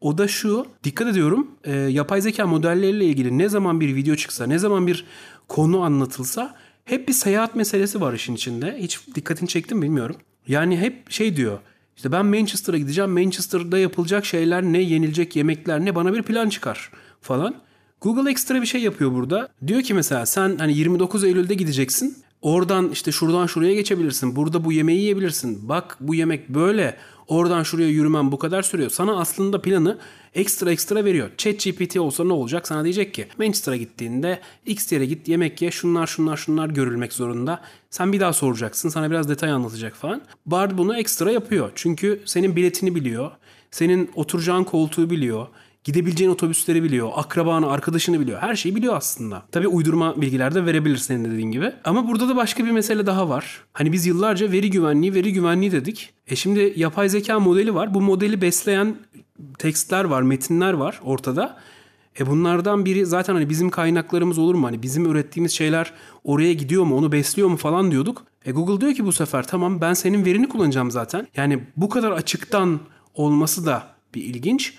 O 0.00 0.18
da 0.18 0.28
şu, 0.28 0.66
dikkat 0.84 1.08
ediyorum 1.08 1.50
e, 1.64 1.72
yapay 1.72 2.20
zeka 2.20 2.46
modelleriyle 2.46 3.04
ilgili 3.04 3.38
ne 3.38 3.48
zaman 3.48 3.80
bir 3.80 3.94
video 3.94 4.14
çıksa, 4.14 4.46
ne 4.46 4.58
zaman 4.58 4.86
bir 4.86 5.04
konu 5.48 5.82
anlatılsa 5.82 6.54
hep 6.86 7.08
bir 7.08 7.12
seyahat 7.12 7.56
meselesi 7.56 8.00
var 8.00 8.12
işin 8.12 8.34
içinde. 8.34 8.76
Hiç 8.78 9.00
dikkatini 9.14 9.48
çektim 9.48 9.82
bilmiyorum. 9.82 10.16
Yani 10.48 10.78
hep 10.78 11.10
şey 11.10 11.36
diyor. 11.36 11.58
İşte 11.96 12.12
ben 12.12 12.26
Manchester'a 12.26 12.78
gideceğim. 12.78 13.10
Manchester'da 13.10 13.78
yapılacak 13.78 14.24
şeyler 14.24 14.62
ne, 14.62 14.78
yenilecek 14.78 15.36
yemekler 15.36 15.84
ne 15.84 15.94
bana 15.94 16.14
bir 16.14 16.22
plan 16.22 16.48
çıkar 16.48 16.90
falan. 17.20 17.54
Google 18.00 18.30
ekstra 18.30 18.62
bir 18.62 18.66
şey 18.66 18.82
yapıyor 18.82 19.12
burada. 19.12 19.48
Diyor 19.66 19.82
ki 19.82 19.94
mesela 19.94 20.26
sen 20.26 20.56
hani 20.56 20.76
29 20.76 21.24
Eylül'de 21.24 21.54
gideceksin. 21.54 22.16
Oradan 22.42 22.90
işte 22.90 23.12
şuradan 23.12 23.46
şuraya 23.46 23.74
geçebilirsin. 23.74 24.36
Burada 24.36 24.64
bu 24.64 24.72
yemeği 24.72 25.00
yiyebilirsin. 25.00 25.68
Bak 25.68 25.96
bu 26.00 26.14
yemek 26.14 26.48
böyle. 26.48 26.96
Oradan 27.28 27.62
şuraya 27.62 27.88
yürümen 27.88 28.32
bu 28.32 28.38
kadar 28.38 28.62
sürüyor. 28.62 28.90
Sana 28.90 29.20
aslında 29.20 29.62
planı 29.62 29.98
ekstra 30.34 30.72
ekstra 30.72 31.04
veriyor. 31.04 31.30
ChatGPT 31.36 31.96
olsa 31.96 32.24
ne 32.24 32.32
olacak? 32.32 32.68
Sana 32.68 32.84
diyecek 32.84 33.14
ki 33.14 33.26
Manchester'a 33.38 33.76
gittiğinde 33.76 34.40
X 34.66 34.92
yere 34.92 35.06
git 35.06 35.28
yemek 35.28 35.62
ye 35.62 35.70
şunlar 35.70 36.06
şunlar 36.06 36.36
şunlar 36.36 36.68
görülmek 36.68 37.12
zorunda. 37.12 37.60
Sen 37.90 38.12
bir 38.12 38.20
daha 38.20 38.32
soracaksın. 38.32 38.88
Sana 38.88 39.10
biraz 39.10 39.28
detay 39.28 39.50
anlatacak 39.50 39.94
falan. 39.96 40.22
Bard 40.46 40.78
bunu 40.78 40.98
ekstra 40.98 41.30
yapıyor. 41.30 41.72
Çünkü 41.74 42.22
senin 42.24 42.56
biletini 42.56 42.94
biliyor. 42.94 43.30
Senin 43.70 44.10
oturacağın 44.14 44.64
koltuğu 44.64 45.10
biliyor. 45.10 45.46
Gidebileceğin 45.86 46.30
otobüsleri 46.30 46.82
biliyor. 46.82 47.10
Akrabanı, 47.14 47.70
arkadaşını 47.70 48.20
biliyor. 48.20 48.40
Her 48.40 48.56
şeyi 48.56 48.76
biliyor 48.76 48.96
aslında. 48.96 49.42
Tabii 49.52 49.68
uydurma 49.68 50.20
bilgiler 50.20 50.54
de 50.54 50.66
verebilir 50.66 50.96
senin 50.96 51.24
de 51.24 51.30
dediğin 51.30 51.50
gibi. 51.50 51.72
Ama 51.84 52.08
burada 52.08 52.28
da 52.28 52.36
başka 52.36 52.64
bir 52.64 52.70
mesele 52.70 53.06
daha 53.06 53.28
var. 53.28 53.64
Hani 53.72 53.92
biz 53.92 54.06
yıllarca 54.06 54.52
veri 54.52 54.70
güvenliği, 54.70 55.14
veri 55.14 55.32
güvenliği 55.32 55.72
dedik. 55.72 56.12
E 56.26 56.36
şimdi 56.36 56.72
yapay 56.76 57.08
zeka 57.08 57.40
modeli 57.40 57.74
var. 57.74 57.94
Bu 57.94 58.00
modeli 58.00 58.40
besleyen 58.40 58.96
tekstler 59.58 60.04
var, 60.04 60.22
metinler 60.22 60.72
var 60.72 61.00
ortada. 61.04 61.56
E 62.20 62.26
bunlardan 62.26 62.84
biri 62.84 63.06
zaten 63.06 63.34
hani 63.34 63.48
bizim 63.48 63.70
kaynaklarımız 63.70 64.38
olur 64.38 64.54
mu? 64.54 64.66
Hani 64.66 64.82
bizim 64.82 65.06
ürettiğimiz 65.10 65.52
şeyler 65.52 65.92
oraya 66.24 66.52
gidiyor 66.52 66.84
mu? 66.84 66.96
Onu 66.96 67.12
besliyor 67.12 67.48
mu 67.48 67.56
falan 67.56 67.90
diyorduk. 67.90 68.24
E 68.44 68.52
Google 68.52 68.80
diyor 68.80 68.94
ki 68.94 69.04
bu 69.04 69.12
sefer 69.12 69.46
tamam 69.46 69.80
ben 69.80 69.94
senin 69.94 70.24
verini 70.24 70.48
kullanacağım 70.48 70.90
zaten. 70.90 71.26
Yani 71.36 71.58
bu 71.76 71.88
kadar 71.88 72.10
açıktan 72.10 72.80
olması 73.14 73.66
da 73.66 73.82
bir 74.14 74.22
ilginç. 74.22 74.74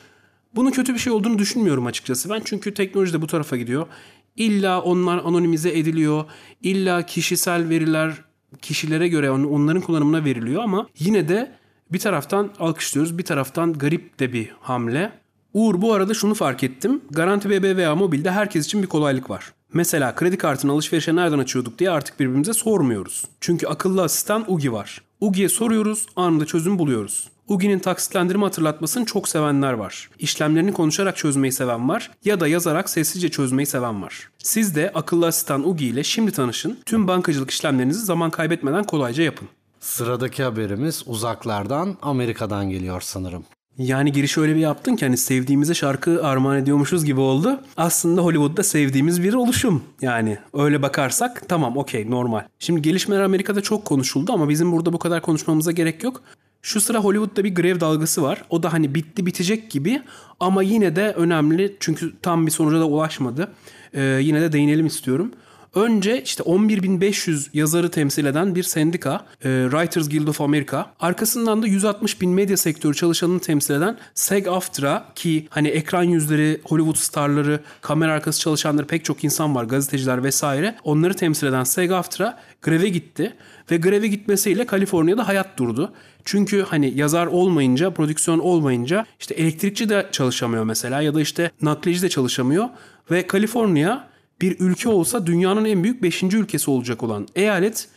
Bunun 0.56 0.72
kötü 0.72 0.94
bir 0.94 1.00
şey 1.00 1.14
olduğunu 1.14 1.40
düşünmüyorum 1.40 1.86
açıkçası 1.86 2.30
ben. 2.30 2.42
Çünkü 2.46 2.74
teknoloji 2.74 3.14
de 3.14 3.22
bu 3.22 3.28
tarafa 3.28 3.58
gidiyor. 3.58 3.88
İlla 4.36 4.82
onlar 4.82 5.18
anonimize 5.18 5.78
ediliyor. 5.78 6.26
İlla 6.62 7.06
kişisel 7.06 7.70
veriler 7.70 8.14
kişilere 8.62 9.08
göre 9.08 9.32
onların 9.32 9.82
kullanımına 9.82 10.26
veriliyor 10.26 10.64
ama 10.64 10.88
yine 11.00 11.30
de 11.30 11.52
bir 11.92 12.00
taraftan 12.00 12.50
alkışlıyoruz 12.60 13.18
bir 13.18 13.26
taraftan 13.26 13.74
garip 13.74 14.20
de 14.20 14.34
bir 14.34 14.50
hamle. 14.60 15.12
Uğur 15.54 15.82
bu 15.82 15.94
arada 15.94 16.14
şunu 16.14 16.34
fark 16.34 16.64
ettim. 16.64 17.02
Garanti 17.12 17.50
BBVA 17.50 17.96
Mobil'de 17.96 18.32
herkes 18.32 18.66
için 18.66 18.84
bir 18.84 18.88
kolaylık 18.88 19.30
var. 19.30 19.54
Mesela 19.74 20.16
kredi 20.16 20.38
kartını 20.38 20.72
alışverişe 20.72 21.16
nereden 21.16 21.40
açıyorduk 21.40 21.80
diye 21.80 21.90
artık 21.90 22.20
birbirimize 22.20 22.54
sormuyoruz. 22.54 23.26
Çünkü 23.42 23.68
akıllı 23.68 24.04
asistan 24.04 24.46
Ugi 24.48 24.74
var. 24.74 25.02
Ugi'ye 25.22 25.50
soruyoruz, 25.50 26.06
anında 26.16 26.46
çözüm 26.46 26.80
buluyoruz. 26.80 27.30
Ugi'nin 27.48 27.80
taksitlendirme 27.80 28.44
hatırlatmasını 28.44 29.06
çok 29.06 29.28
sevenler 29.28 29.74
var. 29.74 30.10
İşlemlerini 30.20 30.74
konuşarak 30.74 31.18
çözmeyi 31.18 31.52
seven 31.52 31.90
var 31.90 32.12
ya 32.26 32.40
da 32.40 32.48
yazarak 32.48 32.90
sessizce 32.90 33.30
çözmeyi 33.30 33.66
seven 33.66 34.02
var. 34.02 34.30
Siz 34.38 34.76
de 34.76 34.92
akıllı 34.94 35.28
asistan 35.28 35.70
Ugi 35.70 35.86
ile 35.86 36.04
şimdi 36.04 36.32
tanışın. 36.32 36.80
Tüm 36.86 37.08
bankacılık 37.08 37.52
işlemlerinizi 37.52 38.06
zaman 38.06 38.32
kaybetmeden 38.32 38.84
kolayca 38.84 39.24
yapın. 39.24 39.48
Sıradaki 39.80 40.44
haberimiz 40.44 41.04
uzaklardan 41.08 41.98
Amerika'dan 42.02 42.70
geliyor 42.70 43.02
sanırım. 43.02 43.44
Yani 43.78 44.12
girişi 44.12 44.42
öyle 44.42 44.56
bir 44.56 44.60
yaptın 44.60 44.96
ki 44.96 45.06
hani 45.06 45.18
sevdiğimize 45.18 45.74
şarkı 45.74 46.26
armağan 46.26 46.58
ediyormuşuz 46.58 47.06
gibi 47.06 47.20
oldu. 47.20 47.60
Aslında 47.78 48.22
Hollywood'da 48.22 48.64
sevdiğimiz 48.64 49.24
bir 49.24 49.34
oluşum. 49.34 49.84
Yani 50.02 50.38
öyle 50.54 50.82
bakarsak 50.82 51.44
tamam 51.50 51.78
okey 51.78 52.12
normal. 52.12 52.44
Şimdi 52.60 52.82
gelişmeler 52.82 53.22
Amerika'da 53.22 53.62
çok 53.62 53.86
konuşuldu 53.86 54.34
ama 54.34 54.50
bizim 54.50 54.72
burada 54.72 54.94
bu 54.94 55.00
kadar 55.00 55.22
konuşmamıza 55.22 55.72
gerek 55.72 56.04
yok. 56.04 56.22
Şu 56.62 56.82
sıra 56.82 57.00
Hollywood'da 57.00 57.44
bir 57.44 57.56
grev 57.56 57.80
dalgası 57.80 58.24
var. 58.24 58.44
O 58.50 58.64
da 58.64 58.74
hani 58.74 58.96
bitti 58.96 59.26
bitecek 59.26 59.72
gibi 59.72 60.02
ama 60.40 60.64
yine 60.64 60.96
de 60.96 61.14
önemli 61.14 61.76
çünkü 61.80 62.14
tam 62.22 62.46
bir 62.46 62.52
sonuca 62.52 62.80
da 62.80 62.88
ulaşmadı. 62.88 63.52
Ee, 63.94 64.02
yine 64.02 64.42
de 64.42 64.52
değinelim 64.52 64.88
istiyorum. 64.88 65.32
Önce 65.76 66.24
işte 66.24 66.44
11.500 66.44 67.48
yazarı 67.54 67.92
temsil 67.92 68.26
eden 68.26 68.56
bir 68.56 68.64
sendika, 68.64 69.26
e, 69.44 69.68
Writers 69.72 70.10
Guild 70.10 70.28
of 70.28 70.42
America. 70.42 70.86
Arkasından 71.00 71.62
da 71.62 71.68
160 71.68 72.22
bin 72.22 72.30
medya 72.30 72.58
sektörü 72.58 72.96
çalışanını 72.96 73.40
temsil 73.40 73.74
eden 73.74 73.98
SAG-AFTRA 74.16 75.02
ki 75.16 75.48
hani 75.50 75.68
ekran 75.68 76.04
yüzleri, 76.04 76.62
Hollywood 76.64 76.96
starları, 76.96 77.60
kamera 77.82 78.14
arkası 78.14 78.40
çalışanları 78.40 78.88
pek 78.88 79.06
çok 79.06 79.24
insan 79.24 79.56
var, 79.56 79.64
gazeteciler 79.64 80.24
vesaire. 80.24 80.76
Onları 80.84 81.14
temsil 81.14 81.48
eden 81.48 81.64
SAG-AFTRA 81.64 82.34
greve 82.62 82.90
gitti 82.90 83.34
ve 83.72 83.78
greve 83.78 84.08
gitmesiyle 84.08 84.66
Kaliforniya'da 84.66 85.28
hayat 85.28 85.60
durdu. 85.60 85.94
Çünkü 86.26 86.62
hani 86.62 86.98
yazar 86.98 87.28
olmayınca, 87.28 87.90
prodüksiyon 87.90 88.40
olmayınca 88.40 89.06
işte 89.20 89.36
elektrikçi 89.36 89.90
de 89.90 90.08
çalışamıyor 90.12 90.64
mesela 90.64 91.02
ya 91.02 91.14
da 91.14 91.22
işte 91.22 91.52
nakliyeci 91.62 92.02
de 92.02 92.10
çalışamıyor 92.10 92.70
ve 93.12 93.28
Kaliforniya 93.28 94.08
bir 94.42 94.60
ülke 94.60 94.90
olsa 94.90 95.26
dünyanın 95.26 95.66
en 95.66 95.84
büyük 95.84 96.04
5. 96.04 96.24
ülkesi 96.24 96.72
olacak 96.72 97.04
olan 97.04 97.28
eyalet 97.36 97.88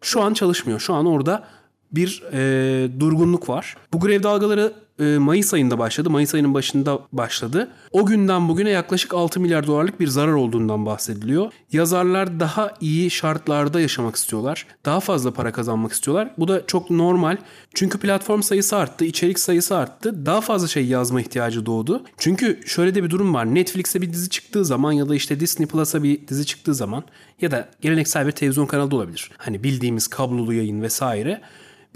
şu 0.00 0.22
an 0.22 0.34
çalışmıyor. 0.34 0.80
Şu 0.80 0.94
an 0.94 1.06
orada 1.06 1.44
bir 1.92 2.22
e, 2.32 3.00
durgunluk 3.00 3.48
var. 3.48 3.76
Bu 3.92 4.00
grev 4.00 4.22
dalgaları 4.22 4.72
Mayıs 4.98 5.54
ayında 5.54 5.78
başladı. 5.78 6.10
Mayıs 6.10 6.34
ayının 6.34 6.54
başında 6.54 6.98
başladı. 7.12 7.68
O 7.92 8.06
günden 8.06 8.48
bugüne 8.48 8.70
yaklaşık 8.70 9.14
6 9.14 9.40
milyar 9.40 9.66
dolarlık 9.66 10.00
bir 10.00 10.06
zarar 10.06 10.32
olduğundan 10.32 10.86
bahsediliyor. 10.86 11.52
Yazarlar 11.72 12.40
daha 12.40 12.74
iyi 12.80 13.10
şartlarda 13.10 13.80
yaşamak 13.80 14.16
istiyorlar. 14.16 14.66
Daha 14.84 15.00
fazla 15.00 15.30
para 15.30 15.52
kazanmak 15.52 15.92
istiyorlar. 15.92 16.30
Bu 16.38 16.48
da 16.48 16.66
çok 16.66 16.90
normal. 16.90 17.36
Çünkü 17.74 17.98
platform 17.98 18.42
sayısı 18.42 18.76
arttı, 18.76 19.04
içerik 19.04 19.38
sayısı 19.38 19.76
arttı. 19.76 20.26
Daha 20.26 20.40
fazla 20.40 20.68
şey 20.68 20.86
yazma 20.86 21.20
ihtiyacı 21.20 21.66
doğdu. 21.66 22.02
Çünkü 22.18 22.60
şöyle 22.66 22.94
de 22.94 23.04
bir 23.04 23.10
durum 23.10 23.34
var. 23.34 23.54
Netflix'e 23.54 24.02
bir 24.02 24.12
dizi 24.12 24.30
çıktığı 24.30 24.64
zaman 24.64 24.92
ya 24.92 25.08
da 25.08 25.14
işte 25.14 25.40
Disney 25.40 25.68
Plus'a 25.68 26.02
bir 26.02 26.28
dizi 26.28 26.46
çıktığı 26.46 26.74
zaman 26.74 27.04
ya 27.40 27.50
da 27.50 27.68
geleneksel 27.80 28.26
bir 28.26 28.32
televizyon 28.32 28.66
kanalı 28.66 28.90
da 28.90 28.96
olabilir. 28.96 29.30
Hani 29.36 29.64
bildiğimiz 29.64 30.08
kablolu 30.08 30.54
yayın 30.54 30.82
vesaire. 30.82 31.40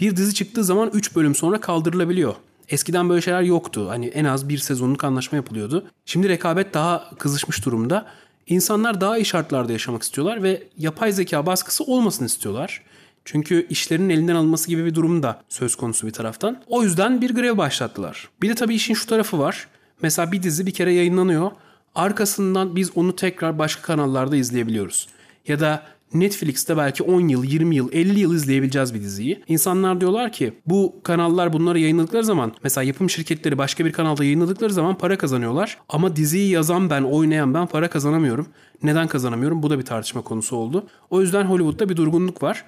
Bir 0.01 0.17
dizi 0.17 0.35
çıktığı 0.35 0.65
zaman 0.65 0.91
3 0.95 1.17
bölüm 1.17 1.35
sonra 1.35 1.61
kaldırılabiliyor. 1.61 2.35
Eskiden 2.73 3.09
böyle 3.09 3.21
şeyler 3.21 3.43
yoktu. 3.43 3.89
Hani 3.89 4.07
en 4.07 4.25
az 4.25 4.49
bir 4.49 4.59
sezonluk 4.59 5.05
anlaşma 5.05 5.37
yapılıyordu. 5.37 5.85
Şimdi 6.07 6.29
rekabet 6.29 6.75
daha 6.75 7.11
kızışmış 7.19 7.65
durumda. 7.65 8.07
İnsanlar 8.47 9.01
daha 9.01 9.19
iyi 9.19 9.25
şartlarda 9.25 9.73
yaşamak 9.73 10.03
istiyorlar 10.03 10.43
ve 10.43 10.63
yapay 10.79 11.13
zeka 11.13 11.47
baskısı 11.47 11.85
olmasın 11.85 12.25
istiyorlar. 12.25 12.83
Çünkü 13.25 13.67
işlerin 13.71 14.09
elinden 14.09 14.35
alınması 14.35 14.69
gibi 14.69 14.85
bir 14.85 14.95
durum 14.95 15.23
da 15.23 15.43
söz 15.49 15.77
konusu 15.77 16.07
bir 16.07 16.13
taraftan. 16.13 16.63
O 16.67 16.83
yüzden 16.83 17.21
bir 17.21 17.35
grev 17.35 17.57
başlattılar. 17.57 18.29
Bir 18.43 18.49
de 18.49 18.55
tabii 18.55 18.75
işin 18.75 18.95
şu 18.95 19.07
tarafı 19.07 19.39
var. 19.39 19.69
Mesela 20.03 20.33
bir 20.33 20.43
dizi 20.43 20.67
bir 20.67 20.75
kere 20.75 20.93
yayınlanıyor. 20.93 21.51
Arkasından 21.95 22.77
biz 22.77 22.91
onu 22.97 23.17
tekrar 23.17 23.59
başka 23.59 23.83
kanallarda 23.83 24.37
izleyebiliyoruz. 24.37 25.09
Ya 25.49 25.61
da 25.61 25.83
Netflix'te 26.15 26.77
belki 26.77 27.03
10 27.03 27.29
yıl, 27.29 27.45
20 27.45 27.77
yıl, 27.77 27.93
50 27.93 28.21
yıl 28.21 28.35
izleyebileceğiz 28.35 28.95
bir 28.95 29.01
diziyi. 29.01 29.43
İnsanlar 29.49 30.01
diyorlar 30.01 30.33
ki 30.33 30.53
bu 30.67 31.01
kanallar 31.03 31.53
bunları 31.53 31.79
yayınladıkları 31.79 32.25
zaman 32.25 32.53
mesela 32.63 32.85
yapım 32.85 33.11
şirketleri 33.11 33.59
başka 33.59 33.85
bir 33.85 33.93
kanalda 33.93 34.25
yayınladıkları 34.25 34.73
zaman 34.73 34.99
para 34.99 35.19
kazanıyorlar. 35.19 35.79
Ama 35.89 36.17
diziyi 36.17 36.51
yazan 36.51 36.91
ben, 36.91 37.03
oynayan 37.03 37.55
ben 37.55 37.67
para 37.67 37.91
kazanamıyorum. 37.91 38.47
Neden 38.83 39.09
kazanamıyorum? 39.09 39.63
Bu 39.63 39.71
da 39.71 39.79
bir 39.79 39.85
tartışma 39.85 40.23
konusu 40.23 40.57
oldu. 40.57 40.87
O 41.11 41.21
yüzden 41.21 41.45
Hollywood'da 41.45 41.89
bir 41.89 41.97
durgunluk 41.97 42.43
var. 42.43 42.65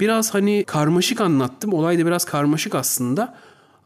Biraz 0.00 0.34
hani 0.34 0.64
karmaşık 0.66 1.20
anlattım. 1.20 1.72
Olay 1.72 1.98
da 1.98 2.06
biraz 2.06 2.24
karmaşık 2.24 2.74
aslında. 2.74 3.34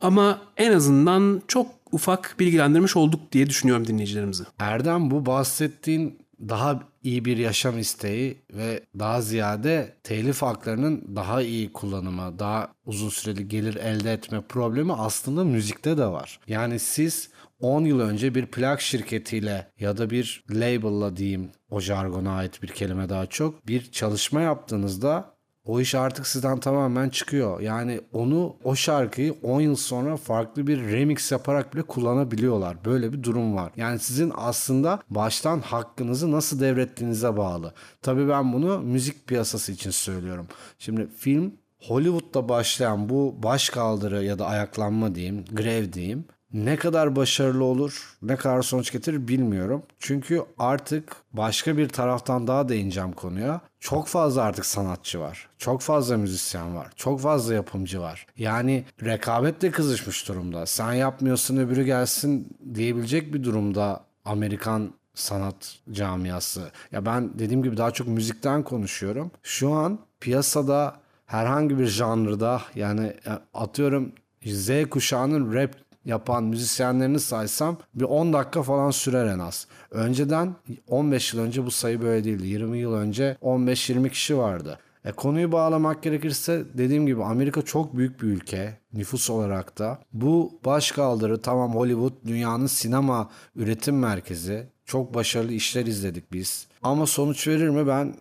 Ama 0.01 0.39
en 0.57 0.73
azından 0.73 1.43
çok 1.49 1.67
ufak 1.93 2.37
bilgilendirmiş 2.39 2.97
olduk 2.97 3.33
diye 3.33 3.47
düşünüyorum 3.47 3.87
dinleyicilerimizi. 3.87 4.45
Erdem 4.59 5.11
bu 5.11 5.27
bahsettiğin 5.27 6.19
daha 6.49 6.81
iyi 7.03 7.25
bir 7.25 7.37
yaşam 7.37 7.79
isteği 7.79 8.39
ve 8.53 8.81
daha 8.99 9.21
ziyade 9.21 9.97
telif 10.03 10.43
haklarının 10.43 11.17
daha 11.17 11.43
iyi 11.43 11.73
kullanımı, 11.73 12.39
daha 12.39 12.73
uzun 12.85 13.09
süreli 13.09 13.49
gelir 13.49 13.77
elde 13.77 14.13
etme 14.13 14.41
problemi 14.41 14.93
aslında 14.93 15.45
müzikte 15.45 15.99
de 15.99 16.07
var. 16.07 16.41
Yani 16.47 16.79
siz 16.79 17.31
10 17.61 17.85
yıl 17.85 18.01
önce 18.01 18.35
bir 18.35 18.47
plak 18.47 18.81
şirketiyle 18.81 19.73
ya 19.79 19.99
da 19.99 20.11
bir 20.11 20.45
label'la 20.51 21.17
diyeyim 21.17 21.51
o 21.71 21.81
jargona 21.81 22.33
ait 22.33 22.63
bir 22.63 22.69
kelime 22.69 23.09
daha 23.09 23.27
çok 23.27 23.67
bir 23.67 23.91
çalışma 23.91 24.41
yaptığınızda 24.41 25.35
o 25.65 25.81
iş 25.81 25.95
artık 25.95 26.27
sizden 26.27 26.61
tamamen 26.61 27.09
çıkıyor. 27.09 27.61
Yani 27.61 28.01
onu 28.13 28.57
o 28.65 28.75
şarkıyı 28.75 29.35
10 29.43 29.61
yıl 29.61 29.77
sonra 29.77 30.17
farklı 30.17 30.67
bir 30.67 30.93
remix 30.93 31.33
yaparak 31.33 31.75
bile 31.75 31.83
kullanabiliyorlar. 31.83 32.85
Böyle 32.85 33.13
bir 33.13 33.23
durum 33.23 33.57
var. 33.57 33.73
Yani 33.77 33.99
sizin 33.99 34.33
aslında 34.37 35.01
baştan 35.11 35.61
hakkınızı 35.61 36.33
nasıl 36.33 36.61
devrettiğinize 36.61 37.37
bağlı. 37.37 37.75
Tabii 38.03 38.29
ben 38.29 38.53
bunu 38.53 38.79
müzik 38.79 39.27
piyasası 39.27 39.73
için 39.73 39.91
söylüyorum. 39.91 40.47
Şimdi 40.79 41.09
film 41.17 41.55
Hollywood'da 41.81 42.49
başlayan 42.49 43.09
bu 43.09 43.35
baş 43.43 43.71
kaldırı 43.71 44.25
ya 44.25 44.39
da 44.39 44.47
ayaklanma 44.47 45.15
diyeyim, 45.15 45.45
grev 45.53 45.93
diyeyim 45.93 46.25
ne 46.53 46.77
kadar 46.77 47.17
başarılı 47.17 47.65
olur, 47.65 48.17
ne 48.23 48.37
kadar 48.37 48.63
sonuç 48.63 48.93
getirir 48.93 49.29
bilmiyorum. 49.29 49.83
Çünkü 49.99 50.43
artık 50.59 51.17
başka 51.33 51.77
bir 51.77 51.89
taraftan 51.89 52.47
daha 52.47 52.69
değineceğim 52.69 53.13
konuya. 53.13 53.61
Çok 53.81 54.07
fazla 54.07 54.43
artık 54.43 54.67
sanatçı 54.67 55.21
var. 55.21 55.49
Çok 55.59 55.81
fazla 55.81 56.17
müzisyen 56.17 56.77
var. 56.77 56.89
Çok 56.97 57.21
fazla 57.21 57.55
yapımcı 57.55 58.01
var. 58.01 58.27
Yani 58.37 58.85
rekabet 59.05 59.63
de 59.63 59.71
kızışmış 59.71 60.29
durumda. 60.29 60.67
Sen 60.67 60.93
yapmıyorsun 60.93 61.57
öbürü 61.57 61.85
gelsin 61.85 62.49
diyebilecek 62.75 63.35
bir 63.35 63.45
durumda 63.45 64.05
Amerikan 64.25 64.91
sanat 65.15 65.79
camiası. 65.93 66.71
Ya 66.93 67.07
ben 67.07 67.39
dediğim 67.39 67.63
gibi 67.63 67.77
daha 67.77 67.91
çok 67.91 68.09
müzikten 68.09 68.63
konuşuyorum. 68.63 69.31
Şu 69.43 69.73
an 69.73 69.99
piyasada 70.21 70.97
herhangi 71.27 71.79
bir 71.79 71.87
janrda 71.87 72.63
yani 72.75 73.15
atıyorum 73.55 74.13
Z 74.47 74.71
kuşağının 74.91 75.55
rap 75.55 75.75
yapan 76.05 76.45
müzisyenlerini 76.45 77.21
saysam 77.21 77.77
bir 77.95 78.05
10 78.05 78.33
dakika 78.33 78.63
falan 78.63 78.91
sürer 78.91 79.27
en 79.27 79.39
az. 79.39 79.67
Önceden 79.91 80.55
15 80.89 81.35
yıl 81.35 81.41
önce 81.41 81.67
bu 81.67 81.71
sayı 81.71 82.03
böyle 82.03 82.25
değildi. 82.25 82.47
20 82.47 82.79
yıl 82.79 82.93
önce 82.93 83.37
15-20 83.43 84.11
kişi 84.11 84.39
vardı. 84.39 84.79
E 85.05 85.13
konuyu 85.13 85.53
bağlamak 85.53 86.03
gerekirse 86.03 86.65
dediğim 86.75 87.07
gibi 87.07 87.25
Amerika 87.25 87.63
çok 87.63 87.97
büyük 87.97 88.23
bir 88.23 88.27
ülke 88.27 88.79
nüfus 88.93 89.31
olarak 89.31 89.79
da. 89.79 89.99
Bu 90.13 90.61
baş 90.65 90.93
kaldırı 90.93 91.43
tamam 91.43 91.75
Hollywood 91.75 92.13
dünyanın 92.27 92.67
sinema 92.67 93.31
üretim 93.57 93.99
merkezi. 93.99 94.67
Çok 94.85 95.15
başarılı 95.15 95.53
işler 95.53 95.87
izledik 95.87 96.33
biz. 96.33 96.67
Ama 96.83 97.07
sonuç 97.07 97.49
verir 97.49 97.69
mi 97.69 97.87
ben 97.87 98.15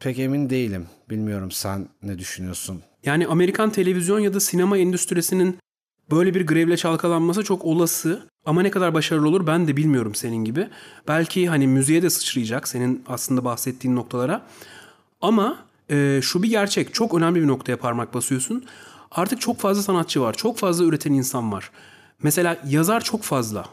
pek 0.00 0.18
emin 0.18 0.50
değilim. 0.50 0.86
Bilmiyorum 1.10 1.50
sen 1.50 1.88
ne 2.02 2.18
düşünüyorsun? 2.18 2.82
Yani 3.04 3.26
Amerikan 3.26 3.70
televizyon 3.70 4.20
ya 4.20 4.34
da 4.34 4.40
sinema 4.40 4.78
endüstrisinin 4.78 5.58
böyle 6.10 6.34
bir 6.34 6.46
grevle 6.46 6.76
çalkalanması 6.76 7.44
çok 7.44 7.64
olası. 7.64 8.28
Ama 8.44 8.62
ne 8.62 8.70
kadar 8.70 8.94
başarılı 8.94 9.28
olur 9.28 9.46
ben 9.46 9.68
de 9.68 9.76
bilmiyorum 9.76 10.14
senin 10.14 10.44
gibi. 10.44 10.68
Belki 11.08 11.48
hani 11.48 11.66
müziğe 11.66 12.02
de 12.02 12.10
sıçrayacak 12.10 12.68
senin 12.68 13.02
aslında 13.06 13.44
bahsettiğin 13.44 13.96
noktalara. 13.96 14.46
Ama 15.20 15.58
e, 15.90 16.20
şu 16.22 16.42
bir 16.42 16.48
gerçek. 16.48 16.94
Çok 16.94 17.14
önemli 17.14 17.42
bir 17.42 17.46
noktaya 17.46 17.76
parmak 17.76 18.14
basıyorsun. 18.14 18.64
Artık 19.10 19.40
çok 19.40 19.58
fazla 19.58 19.82
sanatçı 19.82 20.20
var. 20.20 20.32
Çok 20.32 20.58
fazla 20.58 20.84
üreten 20.84 21.12
insan 21.12 21.52
var. 21.52 21.70
Mesela 22.22 22.58
yazar 22.68 23.00
çok 23.00 23.22
fazla. 23.22 23.64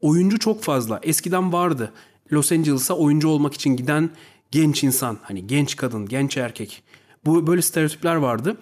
Oyuncu 0.00 0.38
çok 0.38 0.62
fazla. 0.62 1.00
Eskiden 1.02 1.52
vardı. 1.52 1.92
Los 2.32 2.52
Angeles'a 2.52 2.94
oyuncu 2.94 3.28
olmak 3.28 3.54
için 3.54 3.76
giden 3.76 4.10
genç 4.50 4.84
insan. 4.84 5.18
Hani 5.22 5.46
genç 5.46 5.76
kadın, 5.76 6.06
genç 6.06 6.36
erkek. 6.36 6.82
Bu 7.24 7.46
böyle 7.46 7.62
stereotipler 7.62 8.14
vardı. 8.14 8.56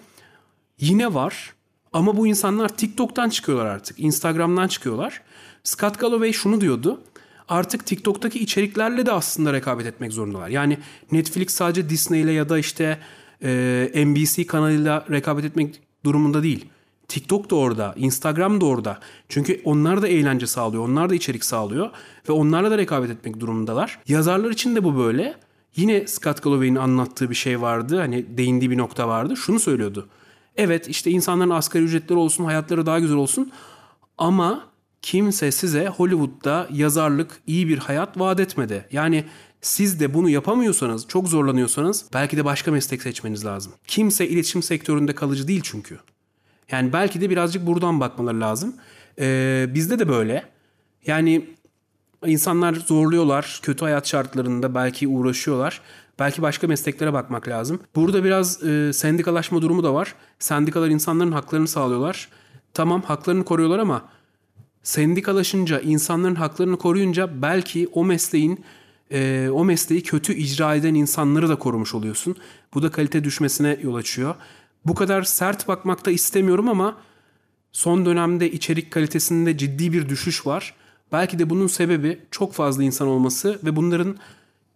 Yine 0.80 1.14
var. 1.14 1.54
Ama 1.92 2.16
bu 2.16 2.26
insanlar 2.26 2.68
TikTok'tan 2.68 3.28
çıkıyorlar 3.28 3.66
artık. 3.66 4.00
Instagram'dan 4.00 4.68
çıkıyorlar. 4.68 5.22
Scott 5.64 5.98
Galloway 5.98 6.32
şunu 6.32 6.60
diyordu. 6.60 7.00
Artık 7.48 7.86
TikTok'taki 7.86 8.38
içeriklerle 8.38 9.06
de 9.06 9.12
aslında 9.12 9.52
rekabet 9.52 9.86
etmek 9.86 10.12
zorundalar. 10.12 10.48
Yani 10.48 10.78
Netflix 11.12 11.50
sadece 11.50 11.88
Disney 11.88 12.20
ile 12.20 12.32
ya 12.32 12.48
da 12.48 12.58
işte 12.58 12.98
e, 13.42 14.04
NBC 14.06 14.46
kanalıyla 14.46 15.06
rekabet 15.10 15.44
etmek 15.44 15.80
durumunda 16.04 16.42
değil. 16.42 16.64
TikTok 17.08 17.50
da 17.50 17.56
orada, 17.56 17.94
Instagram 17.96 18.60
da 18.60 18.64
orada. 18.66 19.00
Çünkü 19.28 19.60
onlar 19.64 20.02
da 20.02 20.08
eğlence 20.08 20.46
sağlıyor, 20.46 20.88
onlar 20.88 21.10
da 21.10 21.14
içerik 21.14 21.44
sağlıyor 21.44 21.90
ve 22.28 22.32
onlarla 22.32 22.70
da 22.70 22.78
rekabet 22.78 23.10
etmek 23.10 23.40
durumundalar. 23.40 23.98
Yazarlar 24.08 24.50
için 24.50 24.76
de 24.76 24.84
bu 24.84 24.96
böyle. 24.96 25.34
Yine 25.76 26.06
Scott 26.06 26.42
Galloway'in 26.42 26.74
anlattığı 26.74 27.30
bir 27.30 27.34
şey 27.34 27.60
vardı. 27.60 27.98
Hani 27.98 28.38
değindiği 28.38 28.70
bir 28.70 28.78
nokta 28.78 29.08
vardı. 29.08 29.36
Şunu 29.36 29.60
söylüyordu. 29.60 30.08
Evet 30.56 30.88
işte 30.88 31.10
insanların 31.10 31.50
asgari 31.50 31.84
ücretleri 31.84 32.18
olsun, 32.18 32.44
hayatları 32.44 32.86
daha 32.86 32.98
güzel 32.98 33.16
olsun 33.16 33.52
ama 34.18 34.68
kimse 35.02 35.52
size 35.52 35.86
Hollywood'da 35.86 36.68
yazarlık 36.72 37.40
iyi 37.46 37.68
bir 37.68 37.78
hayat 37.78 38.18
vaat 38.18 38.40
etmedi. 38.40 38.88
Yani 38.92 39.24
siz 39.60 40.00
de 40.00 40.14
bunu 40.14 40.28
yapamıyorsanız, 40.28 41.08
çok 41.08 41.28
zorlanıyorsanız 41.28 42.04
belki 42.14 42.36
de 42.36 42.44
başka 42.44 42.70
meslek 42.70 43.02
seçmeniz 43.02 43.44
lazım. 43.44 43.72
Kimse 43.86 44.28
iletişim 44.28 44.62
sektöründe 44.62 45.14
kalıcı 45.14 45.48
değil 45.48 45.60
çünkü. 45.64 45.98
Yani 46.70 46.92
belki 46.92 47.20
de 47.20 47.30
birazcık 47.30 47.66
buradan 47.66 48.00
bakmaları 48.00 48.40
lazım. 48.40 48.74
Ee, 49.18 49.66
bizde 49.74 49.98
de 49.98 50.08
böyle. 50.08 50.44
Yani 51.06 51.46
insanlar 52.26 52.74
zorluyorlar. 52.74 53.60
Kötü 53.62 53.84
hayat 53.84 54.08
şartlarında 54.08 54.74
belki 54.74 55.08
uğraşıyorlar. 55.08 55.80
Belki 56.18 56.42
başka 56.42 56.66
mesleklere 56.66 57.12
bakmak 57.12 57.48
lazım. 57.48 57.80
Burada 57.96 58.24
biraz 58.24 58.62
e, 58.62 58.92
sendikalaşma 58.92 59.62
durumu 59.62 59.82
da 59.82 59.94
var. 59.94 60.14
Sendikalar 60.38 60.88
insanların 60.88 61.32
haklarını 61.32 61.68
sağlıyorlar. 61.68 62.28
Tamam 62.74 63.02
haklarını 63.02 63.44
koruyorlar 63.44 63.78
ama 63.78 64.08
sendikalaşınca, 64.82 65.80
insanların 65.80 66.34
haklarını 66.34 66.78
koruyunca 66.78 67.42
belki 67.42 67.88
o 67.92 68.04
mesleğin 68.04 68.64
e, 69.12 69.48
o 69.52 69.64
mesleği 69.64 70.02
kötü 70.02 70.34
icra 70.34 70.74
eden 70.74 70.94
insanları 70.94 71.48
da 71.48 71.56
korumuş 71.56 71.94
oluyorsun. 71.94 72.36
Bu 72.74 72.82
da 72.82 72.90
kalite 72.90 73.24
düşmesine 73.24 73.78
yol 73.82 73.94
açıyor. 73.94 74.34
Bu 74.86 74.94
kadar 74.94 75.22
sert 75.22 75.68
bakmakta 75.68 76.10
istemiyorum 76.10 76.68
ama 76.68 76.96
son 77.72 78.06
dönemde 78.06 78.50
içerik 78.50 78.90
kalitesinde 78.90 79.58
ciddi 79.58 79.92
bir 79.92 80.08
düşüş 80.08 80.46
var. 80.46 80.74
Belki 81.12 81.38
de 81.38 81.50
bunun 81.50 81.66
sebebi 81.66 82.20
çok 82.30 82.52
fazla 82.52 82.82
insan 82.82 83.08
olması 83.08 83.58
ve 83.64 83.76
bunların 83.76 84.16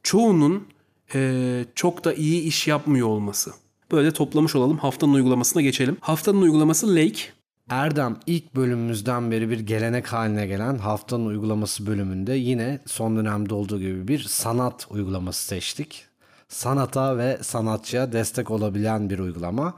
çoğunun 0.03 0.67
e, 1.15 1.65
çok 1.75 2.05
da 2.05 2.15
iyi 2.15 2.43
iş 2.43 2.69
yapmıyor 2.69 3.09
olması. 3.09 3.53
Böyle 3.93 4.11
toplamış 4.11 4.57
olalım. 4.57 4.79
Haftanın 4.79 5.15
uygulamasına 5.15 5.63
geçelim. 5.63 5.97
Haftanın 6.01 6.43
uygulaması 6.43 6.95
Lake. 6.95 7.21
Erdem 7.69 8.17
ilk 8.27 8.55
bölümümüzden 8.55 9.31
beri 9.31 9.51
bir 9.51 9.61
gelenek 9.61 10.07
haline 10.07 10.47
gelen 10.47 10.79
haftanın 10.79 11.27
uygulaması 11.27 11.87
bölümünde 11.87 12.35
yine 12.35 12.81
son 12.87 13.17
dönemde 13.17 13.55
olduğu 13.55 13.81
gibi 13.81 14.09
bir 14.09 14.19
sanat 14.19 14.87
uygulaması 14.91 15.47
seçtik. 15.47 16.05
Sanata 16.49 17.19
ve 17.19 17.39
sanatçıya 17.43 18.13
destek 18.13 18.51
olabilen 18.51 19.11
bir 19.11 19.19
uygulama. 19.19 19.75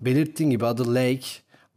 Belirttiğim 0.00 0.50
gibi 0.50 0.66
adı 0.66 0.94
Lake. 0.94 1.26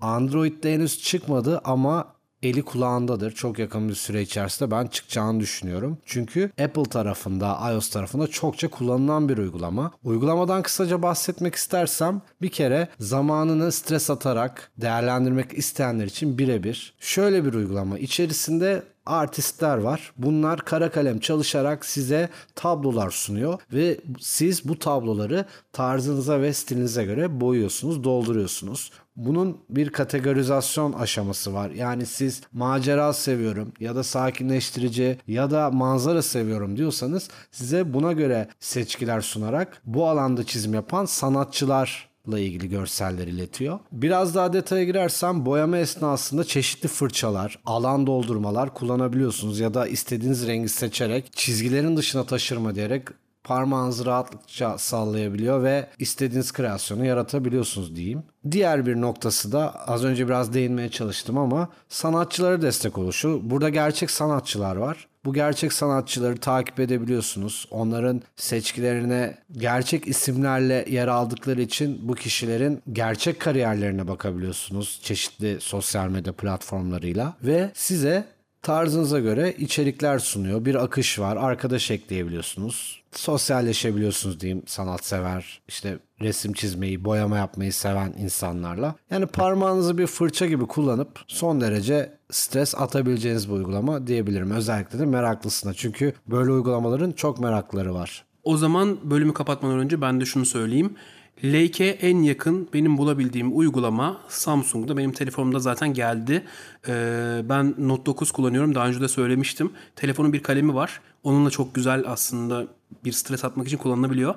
Android'de 0.01 0.73
henüz 0.73 1.01
çıkmadı 1.01 1.61
ama 1.63 2.16
eli 2.43 2.61
kulağındadır. 2.61 3.31
Çok 3.31 3.59
yakın 3.59 3.89
bir 3.89 3.95
süre 3.95 4.21
içerisinde 4.21 4.71
ben 4.71 4.87
çıkacağını 4.87 5.39
düşünüyorum. 5.39 5.97
Çünkü 6.05 6.51
Apple 6.63 6.83
tarafında, 6.83 7.71
iOS 7.71 7.89
tarafında 7.89 8.27
çokça 8.27 8.67
kullanılan 8.67 9.29
bir 9.29 9.37
uygulama. 9.37 9.91
Uygulamadan 10.03 10.61
kısaca 10.61 11.01
bahsetmek 11.01 11.55
istersem 11.55 12.21
bir 12.41 12.49
kere 12.49 12.87
zamanını 12.99 13.71
stres 13.71 14.09
atarak 14.09 14.71
değerlendirmek 14.77 15.53
isteyenler 15.53 16.05
için 16.05 16.37
birebir. 16.37 16.93
Şöyle 16.99 17.45
bir 17.45 17.53
uygulama. 17.53 17.99
İçerisinde 17.99 18.83
artistler 19.07 19.77
var. 19.77 20.13
Bunlar 20.17 20.65
kara 20.65 20.91
kalem 20.91 21.19
çalışarak 21.19 21.85
size 21.85 22.29
tablolar 22.55 23.11
sunuyor 23.11 23.59
ve 23.73 23.97
siz 24.19 24.67
bu 24.67 24.79
tabloları 24.79 25.45
tarzınıza 25.73 26.41
ve 26.41 26.53
stilinize 26.53 27.03
göre 27.03 27.41
boyuyorsunuz, 27.41 28.03
dolduruyorsunuz. 28.03 28.91
Bunun 29.17 29.57
bir 29.69 29.89
kategorizasyon 29.89 30.93
aşaması 30.93 31.53
var. 31.53 31.69
Yani 31.69 32.05
siz 32.05 32.41
macera 32.53 33.13
seviyorum 33.13 33.73
ya 33.79 33.95
da 33.95 34.03
sakinleştirici 34.03 35.17
ya 35.27 35.51
da 35.51 35.71
manzara 35.71 36.21
seviyorum 36.21 36.77
diyorsanız 36.77 37.29
size 37.51 37.93
buna 37.93 38.13
göre 38.13 38.47
seçkiler 38.59 39.21
sunarak 39.21 39.81
bu 39.85 40.07
alanda 40.07 40.43
çizim 40.43 40.73
yapan 40.73 41.05
sanatçılar 41.05 42.09
ile 42.27 42.45
ilgili 42.45 42.69
görseller 42.69 43.27
iletiyor. 43.27 43.79
Biraz 43.91 44.35
daha 44.35 44.53
detaya 44.53 44.83
girersem 44.83 45.45
boyama 45.45 45.77
esnasında 45.77 46.43
çeşitli 46.43 46.87
fırçalar, 46.87 47.59
alan 47.65 48.07
doldurmalar 48.07 48.73
kullanabiliyorsunuz 48.73 49.59
ya 49.59 49.73
da 49.73 49.87
istediğiniz 49.87 50.47
rengi 50.47 50.69
seçerek 50.69 51.33
çizgilerin 51.33 51.97
dışına 51.97 52.23
taşırma 52.23 52.75
diyerek 52.75 53.07
parmağınızı 53.47 54.05
rahatlıkça 54.05 54.77
sallayabiliyor 54.77 55.63
ve 55.63 55.87
istediğiniz 55.99 56.53
kreasyonu 56.53 57.05
yaratabiliyorsunuz 57.05 57.95
diyeyim. 57.95 58.23
Diğer 58.51 58.85
bir 58.85 58.95
noktası 59.01 59.51
da 59.51 59.87
az 59.87 60.03
önce 60.03 60.27
biraz 60.27 60.53
değinmeye 60.53 60.89
çalıştım 60.89 61.37
ama 61.37 61.69
sanatçılara 61.89 62.61
destek 62.61 62.97
oluşu. 62.97 63.41
Burada 63.43 63.69
gerçek 63.69 64.11
sanatçılar 64.11 64.75
var. 64.75 65.07
Bu 65.25 65.33
gerçek 65.33 65.73
sanatçıları 65.73 66.37
takip 66.37 66.79
edebiliyorsunuz. 66.79 67.67
Onların 67.71 68.21
seçkilerine 68.35 69.37
gerçek 69.51 70.07
isimlerle 70.07 70.85
yer 70.89 71.07
aldıkları 71.07 71.61
için 71.61 71.99
bu 72.07 72.15
kişilerin 72.15 72.81
gerçek 72.91 73.39
kariyerlerine 73.39 74.07
bakabiliyorsunuz 74.07 74.99
çeşitli 75.03 75.57
sosyal 75.61 76.07
medya 76.07 76.33
platformlarıyla 76.33 77.33
ve 77.43 77.71
size 77.73 78.36
tarzınıza 78.61 79.19
göre 79.19 79.55
içerikler 79.57 80.19
sunuyor. 80.19 80.65
Bir 80.65 80.75
akış 80.75 81.19
var. 81.19 81.37
Arkadaş 81.37 81.91
ekleyebiliyorsunuz. 81.91 83.01
Sosyalleşebiliyorsunuz 83.11 84.39
diyeyim 84.39 84.63
sanatsever, 84.65 85.61
işte 85.67 85.99
resim 86.21 86.53
çizmeyi, 86.53 87.05
boyama 87.05 87.37
yapmayı 87.37 87.73
seven 87.73 88.13
insanlarla. 88.17 88.95
Yani 89.11 89.25
parmağınızı 89.25 89.97
bir 89.97 90.07
fırça 90.07 90.45
gibi 90.45 90.67
kullanıp 90.67 91.19
son 91.27 91.61
derece 91.61 92.17
stres 92.31 92.75
atabileceğiniz 92.75 93.49
bir 93.49 93.53
uygulama 93.53 94.07
diyebilirim. 94.07 94.51
Özellikle 94.51 94.99
de 94.99 95.05
meraklısına. 95.05 95.73
Çünkü 95.73 96.13
böyle 96.27 96.51
uygulamaların 96.51 97.11
çok 97.11 97.39
merakları 97.39 97.93
var. 97.93 98.25
O 98.43 98.57
zaman 98.57 98.97
bölümü 99.11 99.33
kapatmadan 99.33 99.79
önce 99.79 100.01
ben 100.01 100.21
de 100.21 100.25
şunu 100.25 100.45
söyleyeyim. 100.45 100.95
Lake'e 101.43 101.89
en 101.89 102.21
yakın 102.21 102.69
benim 102.73 102.97
bulabildiğim 102.97 103.57
uygulama 103.57 104.17
Samsung'da. 104.27 104.97
Benim 104.97 105.11
telefonumda 105.11 105.59
zaten 105.59 105.93
geldi. 105.93 106.43
Ee, 106.87 107.41
ben 107.49 107.75
Note 107.77 108.05
9 108.05 108.31
kullanıyorum. 108.31 108.75
Daha 108.75 108.87
önce 108.87 109.01
de 109.01 109.07
söylemiştim. 109.07 109.71
Telefonun 109.95 110.33
bir 110.33 110.43
kalemi 110.43 110.75
var. 110.75 111.01
Onunla 111.23 111.49
çok 111.49 111.75
güzel 111.75 112.03
aslında 112.07 112.67
bir 113.05 113.11
stres 113.11 113.45
atmak 113.45 113.67
için 113.67 113.77
kullanılabiliyor. 113.77 114.35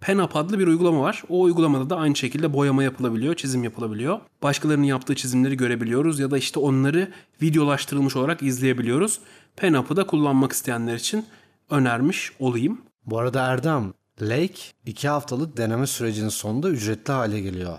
PenUp 0.00 0.36
adlı 0.36 0.58
bir 0.58 0.66
uygulama 0.66 1.00
var. 1.00 1.22
O 1.28 1.40
uygulamada 1.40 1.90
da 1.90 1.96
aynı 1.96 2.16
şekilde 2.16 2.52
boyama 2.52 2.82
yapılabiliyor, 2.82 3.34
çizim 3.34 3.64
yapılabiliyor. 3.64 4.20
Başkalarının 4.42 4.84
yaptığı 4.86 5.14
çizimleri 5.14 5.56
görebiliyoruz 5.56 6.20
ya 6.20 6.30
da 6.30 6.38
işte 6.38 6.60
onları 6.60 7.08
videolaştırılmış 7.42 8.16
olarak 8.16 8.42
izleyebiliyoruz. 8.42 9.20
PenUp'ı 9.56 9.96
da 9.96 10.06
kullanmak 10.06 10.52
isteyenler 10.52 10.94
için 10.94 11.26
önermiş 11.70 12.32
olayım. 12.38 12.80
Bu 13.06 13.18
arada 13.18 13.46
Erdem, 13.46 13.92
Lake 14.22 14.60
2 14.86 15.08
haftalık 15.08 15.56
deneme 15.56 15.86
sürecinin 15.86 16.28
sonunda 16.28 16.70
ücretli 16.70 17.12
hale 17.12 17.40
geliyor. 17.40 17.78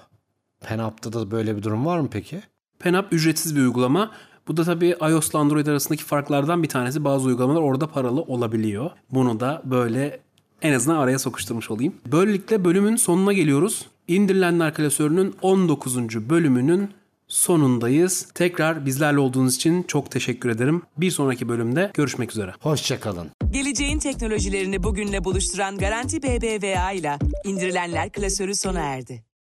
PenUp'ta 0.62 1.14
da 1.14 1.32
böyle 1.32 1.58
bir 1.58 1.64
durum 1.64 1.86
var 1.86 2.00
mı 2.00 2.08
peki? 2.12 2.42
PenUp 2.80 3.14
ücretsiz 3.14 3.56
bir 3.56 3.62
uygulama. 3.62 4.12
Bu 4.48 4.58
da 4.58 4.64
tabii 4.64 4.96
iOS 5.02 5.30
ile 5.30 5.38
Android 5.38 5.68
arasındaki 5.68 6.04
farklardan 6.04 6.64
bir 6.64 6.70
tanesi. 6.70 7.04
Bazı 7.04 7.28
uygulamalar 7.28 7.62
orada 7.62 7.88
paralı 7.88 8.22
olabiliyor. 8.22 8.92
Bunu 9.12 9.40
da 9.40 9.62
böyle 9.66 10.20
en 10.62 10.74
azından 10.74 10.98
araya 10.98 11.20
sokuşturmuş 11.20 11.72
olayım. 11.72 11.96
Böylelikle 12.12 12.66
bölümün 12.66 12.96
sonuna 12.96 13.34
geliyoruz. 13.34 13.86
İndirilenler 14.08 14.74
klasörünün 14.74 15.36
19. 15.42 16.30
bölümünün 16.30 16.90
sonundayız. 17.32 18.28
Tekrar 18.36 18.86
bizlerle 18.86 19.20
olduğunuz 19.20 19.56
için 19.56 19.84
çok 19.84 20.12
teşekkür 20.12 20.50
ederim. 20.50 20.82
Bir 20.98 21.12
sonraki 21.12 21.50
bölümde 21.50 21.92
görüşmek 21.94 22.32
üzere. 22.32 22.54
Hoşçakalın. 22.60 23.32
Geleceğin 23.52 24.00
teknolojilerini 24.00 24.84
bugünle 24.84 25.24
buluşturan 25.24 25.78
Garanti 25.78 26.24
BBVA 26.24 26.92
ile 26.92 27.18
indirilenler 27.46 28.10
klasörü 28.10 28.56
sona 28.56 28.80
erdi. 28.80 29.31